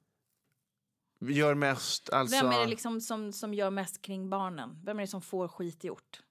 [1.21, 2.37] Gör mest alltså...
[2.37, 4.79] Vem är det liksom som, som gör mest kring barnen?
[4.85, 6.23] Vem är det som får skit gjort?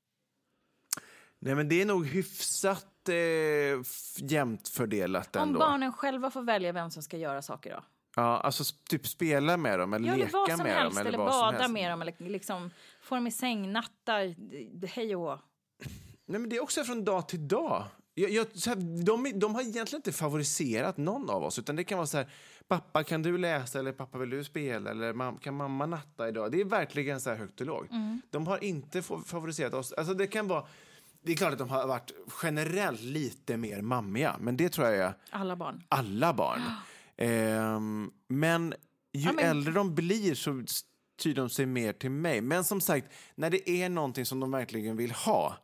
[1.40, 3.16] Nej men det är nog hyfsat eh,
[4.30, 5.60] jämnt fördelat Om ändå.
[5.60, 7.84] barnen själva får välja vem som ska göra saker då?
[8.16, 11.08] Ja, alltså typ spela med dem eller Ja, eller leka med helst, dem.
[11.08, 12.72] eller som bada med dem, eller liksom
[13.02, 14.36] få dem i säng, nattar,
[14.80, 15.40] d- hej och hå.
[16.32, 17.84] Nej, men det är också från dag till dag.
[18.14, 21.60] Jag, jag, så här, de, de har egentligen inte favoriserat någon av oss.
[21.60, 22.30] Utan det kan vara så här,
[22.68, 26.52] pappa kan du läsa eller pappa vill du spela eller mam, kan mamma natta idag?
[26.52, 27.92] Det är verkligen så här högt och lågt.
[27.92, 28.22] Mm.
[28.30, 29.92] De har inte fa- favoriserat oss.
[29.94, 30.66] Alltså det kan vara,
[31.24, 32.12] det är klart att de har varit
[32.44, 35.84] generellt lite mer mammiga, men det tror jag är Alla barn.
[35.90, 36.62] alla barn.
[37.18, 38.74] Ehm, men
[39.14, 40.64] ju Ja, men- äldre de blir så
[41.20, 42.42] styr de sig mer till mig.
[42.42, 45.58] Men som sagt, när det är någonting som de verkligen vill ha,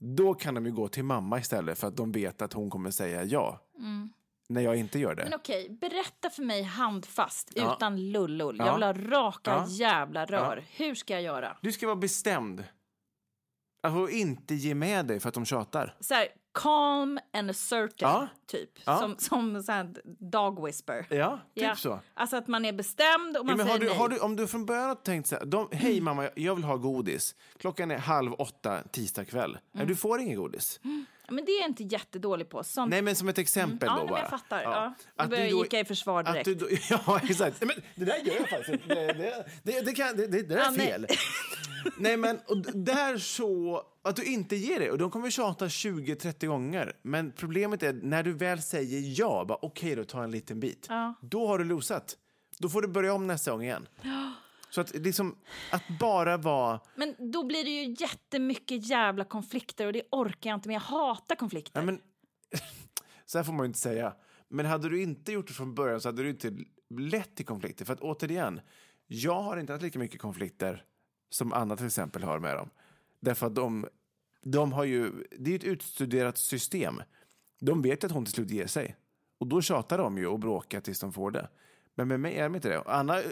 [0.00, 2.90] då kan de ju gå till mamma istället för att de vet att hon kommer
[2.90, 3.60] säga ja.
[4.48, 5.22] När jag inte gör det.
[5.22, 5.30] Mm.
[5.30, 7.74] Men okej, berätta för mig handfast, Ja.
[7.76, 8.56] utan lullull.
[8.58, 8.66] Ja.
[8.66, 8.92] Jag vill ha
[9.22, 9.66] raka Ja.
[9.68, 10.64] jävla rör.
[10.70, 11.56] Hur ska jag göra?
[11.62, 12.64] Du ska vara bestämd.
[13.82, 15.96] Alltså, inte ge med dig för att de tjatar.
[16.00, 18.28] Så här, calm and assertive, Ja.
[18.46, 18.70] typ.
[18.86, 18.98] Ja.
[18.98, 19.94] Som, som så här
[20.30, 21.06] dog whisper.
[21.10, 21.76] Ja, typ Ja.
[21.76, 22.00] så.
[22.14, 23.98] Alltså att man är bestämd och man men säger har du, nej.
[23.98, 26.64] har du, om du från början har tänkt så här, de, hej mamma, jag vill
[26.64, 27.34] ha godis.
[27.58, 29.58] Klockan är halv åtta tisdag kväll.
[29.72, 30.80] Nej, du får ingen godis.
[30.82, 30.90] Ja,
[31.30, 32.64] Men det är jag inte jättedålig på.
[32.64, 32.90] Sånt...
[32.90, 34.20] Nej, men som ett exempel Ja, då men bara.
[34.20, 34.62] jag fattar.
[34.62, 34.94] Ja.
[34.98, 36.44] Nu Att börjar du då- i försvar att direkt.
[36.44, 36.66] du då,
[37.06, 37.60] ja, exakt.
[37.60, 38.88] Men det där gör jag faktiskt.
[38.88, 41.06] Det, det, det, det, kan, det, det, där är Ja, fel.
[41.98, 43.82] Nej, men och där så...
[44.02, 44.90] Att du inte ger det.
[44.90, 46.92] Och de kommer tjata 20-30 gånger.
[47.02, 50.86] Men problemet är när du väl säger ja, bara okej då, ta en liten bit.
[50.88, 51.14] Ja.
[51.20, 52.16] Då har du losat.
[52.58, 53.86] Då får du börja om nästa gång igen.
[54.70, 55.36] Så att liksom,
[55.72, 56.80] att bara vara...
[56.94, 60.74] Men då blir det ju jättemycket jävla konflikter och det orkar jag inte med.
[60.74, 61.80] Jag hatar konflikter.
[61.80, 62.00] Ja, men,
[63.26, 64.14] så här får man ju inte säga.
[64.48, 66.56] Men hade du inte gjort det från början så hade du inte
[66.98, 67.84] lett till konflikter.
[67.84, 68.60] För att återigen,
[69.06, 70.84] jag har inte haft lika mycket konflikter
[71.30, 72.70] som Anna till exempel har med dem.
[73.20, 73.86] Därför att de,
[74.42, 77.02] de har ju, det är ju ett utstuderat system.
[77.60, 78.96] De vet att hon till slut ger sig.
[79.38, 81.48] Och då tjatar de ju och bråkar tills de får det.
[81.94, 82.82] Men med mig är de inte det.
[82.86, 83.22] Anna,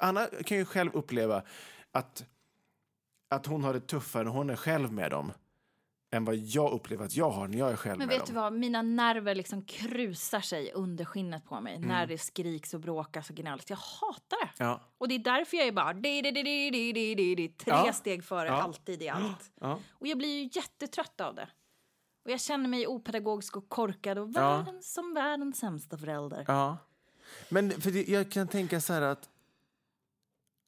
[0.00, 1.42] Anna kan ju själv uppleva
[1.92, 2.24] att,
[3.30, 5.32] att hon har det tuffare när hon är själv med dem
[6.12, 8.26] än vad jag upplever att jag har när jag är själv Men vet dem.
[8.26, 11.88] du vad, mina nerver liksom krusar sig under skinnet på mig mm.
[11.88, 13.64] när det skriks och bråkas och gnälls.
[13.68, 14.64] Jag hatar det.
[14.64, 14.80] Ja.
[14.98, 17.72] Och det är därför jag är bara di, di, di, di, di, di, di, tre
[17.72, 17.92] ja.
[17.92, 18.62] steg före, ja.
[18.62, 19.52] alltid i allt.
[19.90, 21.48] Och jag blir ju jättetrött av det.
[22.24, 26.44] Och jag känner mig opedagogisk och korkad och världens, som världens sämsta förälder.
[27.48, 29.28] Men för det, jag kan tänka så här att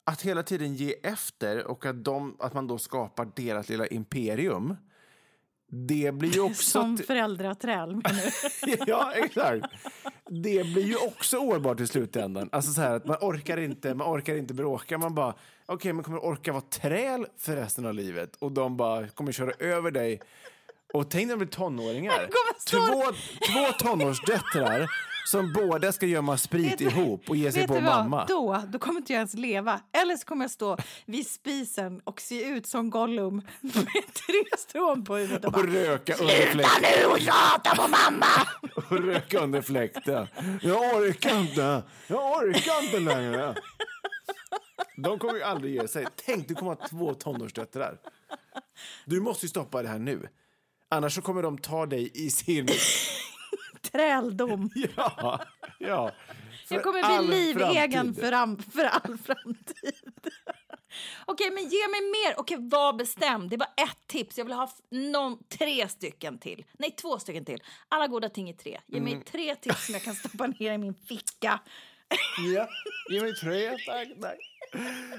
[0.04, 4.76] att hela tiden ge efter och att, de, att man då skapar deras lilla imperium
[5.74, 6.70] det blir ju också...
[6.70, 8.02] Som föräldraträl
[8.86, 9.66] ja, exakt.
[10.28, 12.48] Det blir ju också ohållbart i slutändan.
[12.52, 14.98] Alltså så här att man orkar inte, man orkar inte bråka.
[14.98, 15.34] Man bara,
[15.66, 18.36] okej, men kommer du orka vara träl för resten av livet?
[18.36, 20.20] Och de bara kommer köra över dig.
[20.92, 22.30] Och tänk när de blir tonåringar.
[22.70, 23.12] Två,
[23.52, 24.90] två tonårsdöttrar
[25.25, 28.25] som båda ska gömma sprit ihop och ge sig på du mamma.
[28.29, 29.81] Då, då kommer inte jag ens leva.
[29.93, 33.75] Eller så kommer jag stå vid spisen och se ut som Gollum med
[34.12, 36.83] tre strån på huvudet och bara Och röka under fläkten.
[36.83, 38.27] nu och tjata på mamma!
[38.91, 40.27] Och röka under fläkten.
[40.62, 41.83] Jag orkar inte.
[42.07, 43.55] Jag orkar inte längre.
[44.97, 46.07] De kommer ju aldrig ge sig.
[46.27, 47.99] Tänk, du kommer ha två tonårsdöttrar.
[49.05, 50.29] Du måste ju stoppa det här nu.
[50.91, 52.68] Annars kommer de ta dig i sin...
[53.91, 54.70] Träldom.
[54.97, 55.41] Ja,
[55.78, 56.11] ja.
[56.68, 59.95] För Jag kommer bli livegen för, för all framtid.
[61.26, 62.35] Okej, men ge mig mer.
[62.41, 63.51] Okej, var bestämd.
[63.51, 64.39] Det var ett tips.
[64.39, 66.64] Jag vill ha någon, tre stycken till.
[66.78, 67.62] Nej, två stycken till.
[67.89, 68.80] Alla goda ting är tre.
[68.87, 69.24] Ge mig Mm.
[69.24, 71.61] tre tips som jag kan stoppa ner i min ficka.
[72.55, 72.68] Ja,
[73.11, 74.09] ge mig tre, tack.
[74.20, 74.39] tack.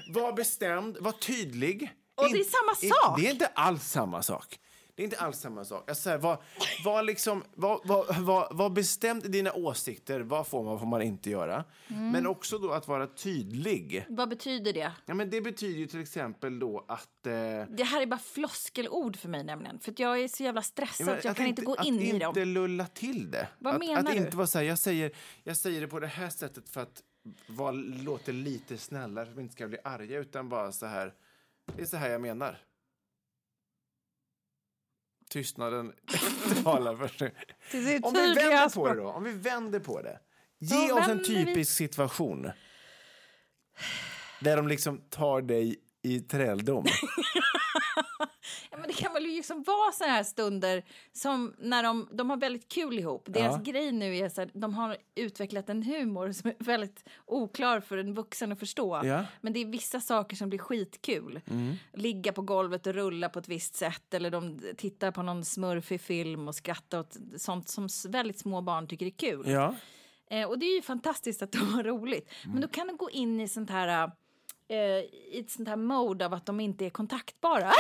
[0.09, 1.91] Var bestämd, var tydlig.
[2.15, 3.19] Och det är samma sak.
[3.19, 4.59] Det är inte alls samma sak.
[4.95, 5.83] Det är inte alls samma sak.
[5.87, 6.43] Jag säger, var,
[6.83, 10.19] var, liksom, var, var, var, var bestämd i dina åsikter.
[10.21, 11.63] Vad får man, vad får man inte göra?
[11.87, 12.11] Mm.
[12.11, 14.05] Men också då att vara tydlig.
[14.09, 14.91] Vad betyder det?
[15.05, 17.27] Ja, men det betyder ju till exempel då att...
[17.27, 17.31] Eh,
[17.69, 19.79] Det här är bara floskelord för mig nämligen.
[19.79, 21.99] För att jag är så jävla stressad men att jag kan inte gå att in
[21.99, 22.33] i inte dem.
[22.47, 23.47] lulla till det.
[23.59, 24.13] Vad att, menar att du?
[24.17, 25.11] inte vara så här, jag säger,
[25.43, 27.03] jag säger det på det här sättet för att
[27.47, 31.13] vara, låta lite snällare, för att vi inte ska bli arga, utan bara så här,
[31.75, 32.57] det är så här jag menar.
[35.33, 35.93] Tystnaden
[36.63, 37.33] talar för sig.
[38.01, 40.19] Om vi vänder på det då, om vi vänder på det.
[40.59, 42.51] Ge oss en typisk situation.
[44.41, 46.85] Där de liksom tar dig i träldom.
[48.83, 52.67] Men det kan väl liksom vara såna här stunder som när de, de har väldigt
[52.71, 53.25] kul ihop.
[53.29, 53.71] Deras Ja.
[53.71, 58.13] grej nu är att de har utvecklat en humor som är väldigt oklar för en
[58.13, 59.01] vuxen att förstå.
[59.03, 59.25] Ja.
[59.41, 61.41] Men det är vissa saker som blir skitkul.
[61.93, 66.01] Ligga på golvet och rulla på ett visst sätt eller de tittar på någon smurfig
[66.01, 69.43] film och skrattar åt sånt som väldigt små barn tycker är kul.
[69.49, 69.75] ja.
[70.29, 72.29] Eh, och det är ju fantastiskt att de har roligt.
[72.45, 74.11] Men då kan du gå in i sånt här eh,
[74.69, 77.71] i ett sånt här mode av att de inte är kontaktbara.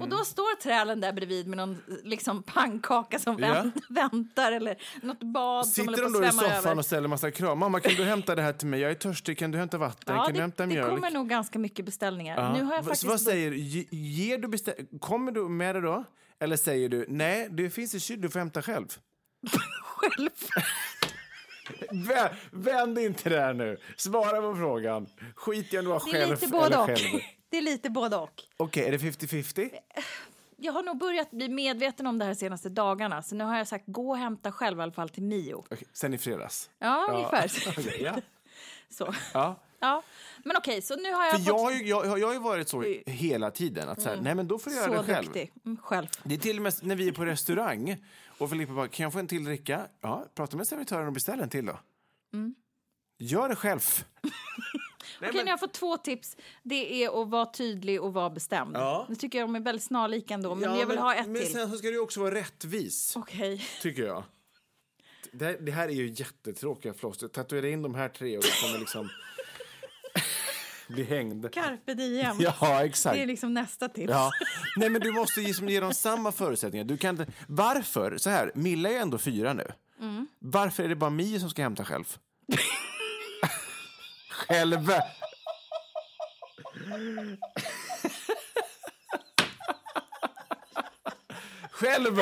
[0.00, 5.22] Och då står trälen där bredvid med någon liksom pannkaka som vänt, väntar eller något
[5.22, 6.78] bad som Sitter håller de då i soffan över.
[6.78, 7.56] och ställer massa krav?
[7.58, 8.80] Mamma, kan du hämta det här till mig?
[8.80, 9.38] Jag är törstig.
[9.38, 10.16] Kan du hämta vatten?
[10.16, 10.88] Ja, kan du det, hämta det mjölk?
[10.94, 12.36] kommer nog ganska mycket beställningar.
[12.42, 12.52] Ja.
[12.52, 13.02] Nu har jag faktiskt...
[13.02, 13.56] Så vad säger du?
[13.56, 16.04] Ge- Ger du bestä- Kommer du med det då?
[16.40, 18.86] Eller säger du nej, det finns i kyl, du får hämta själv?
[19.84, 20.30] själv.
[21.90, 23.78] Vä- Vänd inte det här nu.
[23.96, 25.06] Svara på frågan.
[25.36, 26.86] Skit i om du var Det är själv lite både eller och.
[26.86, 27.20] själv.
[27.50, 28.42] Det är lite både och.
[28.56, 29.70] Okej, är det 50-50?
[30.56, 33.22] Jag har nog börjat bli medveten om det här senaste dagarna.
[33.22, 35.54] Så nu har jag sagt gå och hämta själv i alla fall till Mio.
[35.70, 36.70] Okej, sen i fredags?
[36.78, 37.52] Ja, ungefär.
[38.04, 38.14] Ja.
[38.90, 39.14] Så.
[39.34, 39.56] ja.
[39.82, 40.02] Ja.
[40.44, 41.46] Men okej, så nu har jag För fått...
[41.46, 43.88] jag har, ju, jag, jag har ju varit så hela tiden.
[43.88, 45.24] Att så här, nej men då får du göra så det själv.
[45.26, 45.52] duktig.
[45.64, 46.06] Mm, själv.
[46.22, 47.96] Det är till och med när vi är på restaurang
[48.40, 49.86] och Filippa bara, kan jag få en till dricka?
[50.00, 51.78] Ja, prata med servitören och beställ en till då.
[52.32, 52.54] Mm.
[53.18, 53.80] Gör det själv.
[55.18, 56.36] Okej, nu har jag fått två tips.
[56.62, 58.76] Det är att vara tydlig och vara bestämd.
[58.76, 59.06] Ja.
[59.08, 61.42] Nu tycker jag de är väldigt snarlika ändå, men Ja, jag vill ha ett men
[61.42, 61.52] till.
[61.52, 63.64] sen så ska ju också vara rättvis, Okej.
[63.82, 64.22] tycker jag.
[65.32, 67.18] Det här, det här är ju jättetråkiga floss.
[67.32, 69.08] Tatuera in de här tre och du kommer liksom
[70.90, 71.52] bli hängd.
[71.52, 72.36] Carpe diem.
[72.40, 73.16] Ja, exakt.
[73.16, 74.10] Det är liksom nästa tips.
[74.10, 74.30] Ja.
[74.76, 76.84] Nej, men du måste liksom ge dem samma förutsättningar.
[76.84, 77.32] Du kan inte...
[77.46, 78.18] Varför?
[78.18, 79.72] Så här, Milla är ändå fyra nu.
[80.00, 80.28] Mm.
[80.38, 82.04] Varför är det bara Mio som ska hämta själv?
[84.30, 84.90] själv!
[91.70, 92.20] själv!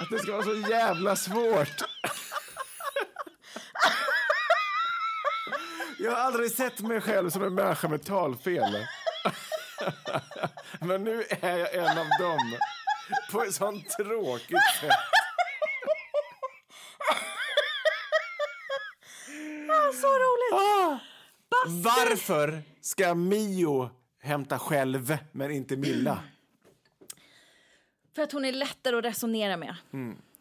[0.00, 1.84] Att det ska vara så jävla svårt.
[5.98, 8.86] Jag har aldrig sett mig själv som en människa med talfel.
[10.80, 12.56] Men nu är jag en av dem.
[13.32, 14.90] På ett sånt tråkigt sätt.
[20.00, 20.52] Så roligt!
[20.52, 20.98] Ah!
[21.66, 23.90] Varför ska Mio
[24.20, 26.22] hämta själv, men inte Milla?
[28.14, 29.76] För att hon är lättare att resonera med.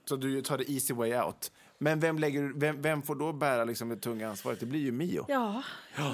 [0.10, 1.51] Så du tar det easy way out.
[1.78, 4.60] Men vem, lägger, vem, vem får då bära liksom det tunga ansvaret?
[4.60, 5.26] Det blir ju Mio.
[5.28, 5.64] Ja,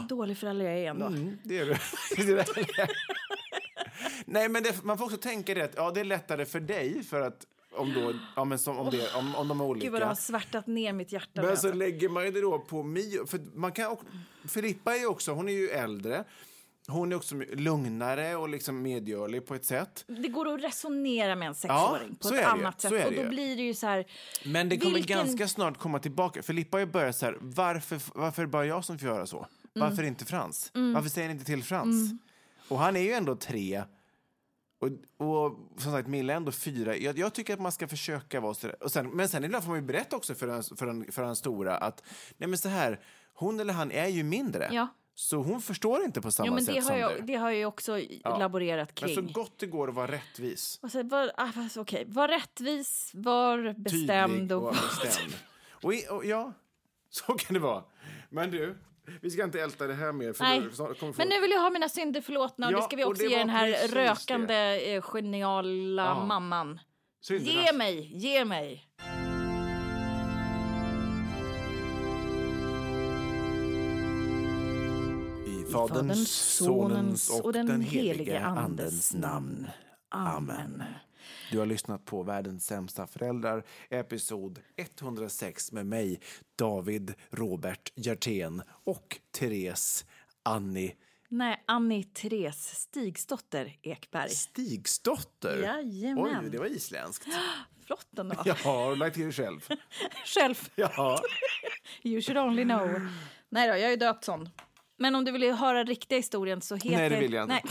[0.09, 1.05] dålig förälder jag är ändå.
[1.05, 1.75] Mm, det är du.
[4.25, 7.03] Nej, men det, man får också tänka det att ja, det är lättare för dig
[7.03, 9.83] för att om, då, ja, men som, om, det, om, om de är olika.
[9.83, 11.29] Gud vad det har svärtat ner mitt hjärta.
[11.33, 11.73] Men så alltså.
[11.73, 13.25] lägger man det då på Mio.
[13.25, 13.97] För man kan,
[14.47, 16.23] Filippa är också, hon är ju äldre.
[16.87, 20.03] Hon är också lugnare och liksom medgörlig på ett sätt.
[20.07, 22.45] Det går att resonera med en sexåring på så ett ju.
[22.45, 23.07] annat Så sätt.
[23.07, 23.29] Och då ju.
[23.29, 24.05] blir det ju så här...
[24.45, 26.43] Men det kommer Vilken- ganska snart komma tillbaka.
[26.43, 29.25] Filippa har ju börjat så här, varför, varför är det bara jag som får göra
[29.25, 29.37] så?
[29.75, 29.89] Mm.
[29.89, 30.71] Varför inte Frans?
[30.73, 32.11] Varför säger ni inte till Frans?
[32.67, 33.83] Och han är ju ändå tre.
[34.79, 34.87] Och,
[35.27, 36.97] och som sagt, Milla är ändå fyra.
[36.97, 39.71] Jag, jag tycker att man ska försöka vara så och sen, Men sen ibland får
[39.71, 42.03] man ju berätta också för den, för den, för den stora att
[42.37, 42.99] nej men så här,
[43.33, 44.69] hon eller han är ju mindre.
[44.71, 44.87] Ja.
[45.15, 47.21] Så hon förstår inte på samma Ja, men sätt det, har som jag, du.
[47.21, 49.27] det har jag också laborerat Men kring.
[49.27, 50.79] så gott det går att vara rättvis.
[50.81, 54.63] Och så, var, fast okej, var rättvis, var bestämd Tydlig och...
[54.67, 55.33] och bestämd.
[55.71, 56.53] Och, i- och, ja,
[57.09, 57.83] så kan det vara.
[58.29, 58.77] Men du,
[59.21, 60.33] vi ska inte älta det här mer.
[60.33, 61.13] För Nej, få...
[61.17, 63.29] men nu vill jag ha mina synder förlåtna och Ja, det ska vi också det
[63.29, 66.25] ge den här rökande, eh, geniala Ja.
[66.25, 66.79] mamman.
[67.29, 68.87] Syndernas- Ge mig, ge mig!
[75.73, 79.67] Faderns, Sonens och den helige Andens namn.
[80.09, 80.83] Amen.
[81.51, 86.19] Du har lyssnat på Världens sämsta föräldrar, episod 106 med mig,
[86.55, 90.05] David Robert Hjertén och Therese
[90.43, 90.95] Annie
[91.29, 94.29] Nej, Annie Therese Stigsdotter Ekberg.
[94.29, 95.57] Stigsdotter.
[95.63, 96.39] Jajamän.
[96.43, 97.27] Oj, det var isländskt.
[97.85, 98.35] Flott ändå.
[98.45, 99.67] Ja, har du lagt till själv?
[100.25, 100.69] Själv.
[100.75, 101.19] Ja.
[102.03, 103.07] You should only know.
[103.49, 104.49] Nej då, jag är döpt sån.
[105.03, 106.89] Men om du vill höra riktiga historien så heter...
[106.89, 107.53] Nej, det vill jag inte.
[107.53, 107.63] Nej.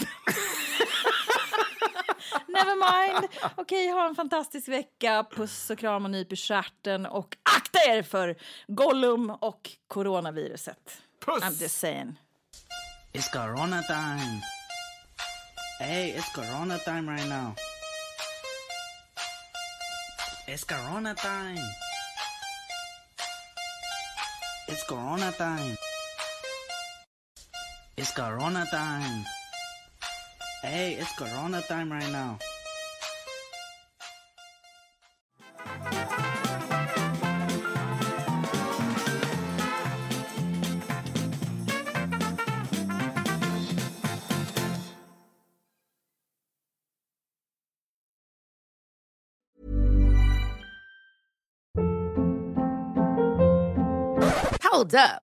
[2.47, 3.29] Never mind.
[3.57, 5.27] Okej, ha en fantastisk vecka.
[5.31, 7.07] Puss och kram och nyp i stjärten.
[7.07, 11.03] Och akta er för Gollum och coronaviruset.
[11.25, 11.43] Puss!
[11.43, 12.17] I'm just saying.
[13.13, 14.43] It's Corona time.
[15.81, 17.55] Hey, it's Corona time right now.
[20.49, 21.61] It's Corona time.
[24.69, 25.77] It's Corona time.
[27.95, 29.25] It's Corona time.
[30.63, 32.39] Hey, it's Corona time right now.
[54.63, 55.23] Hold up.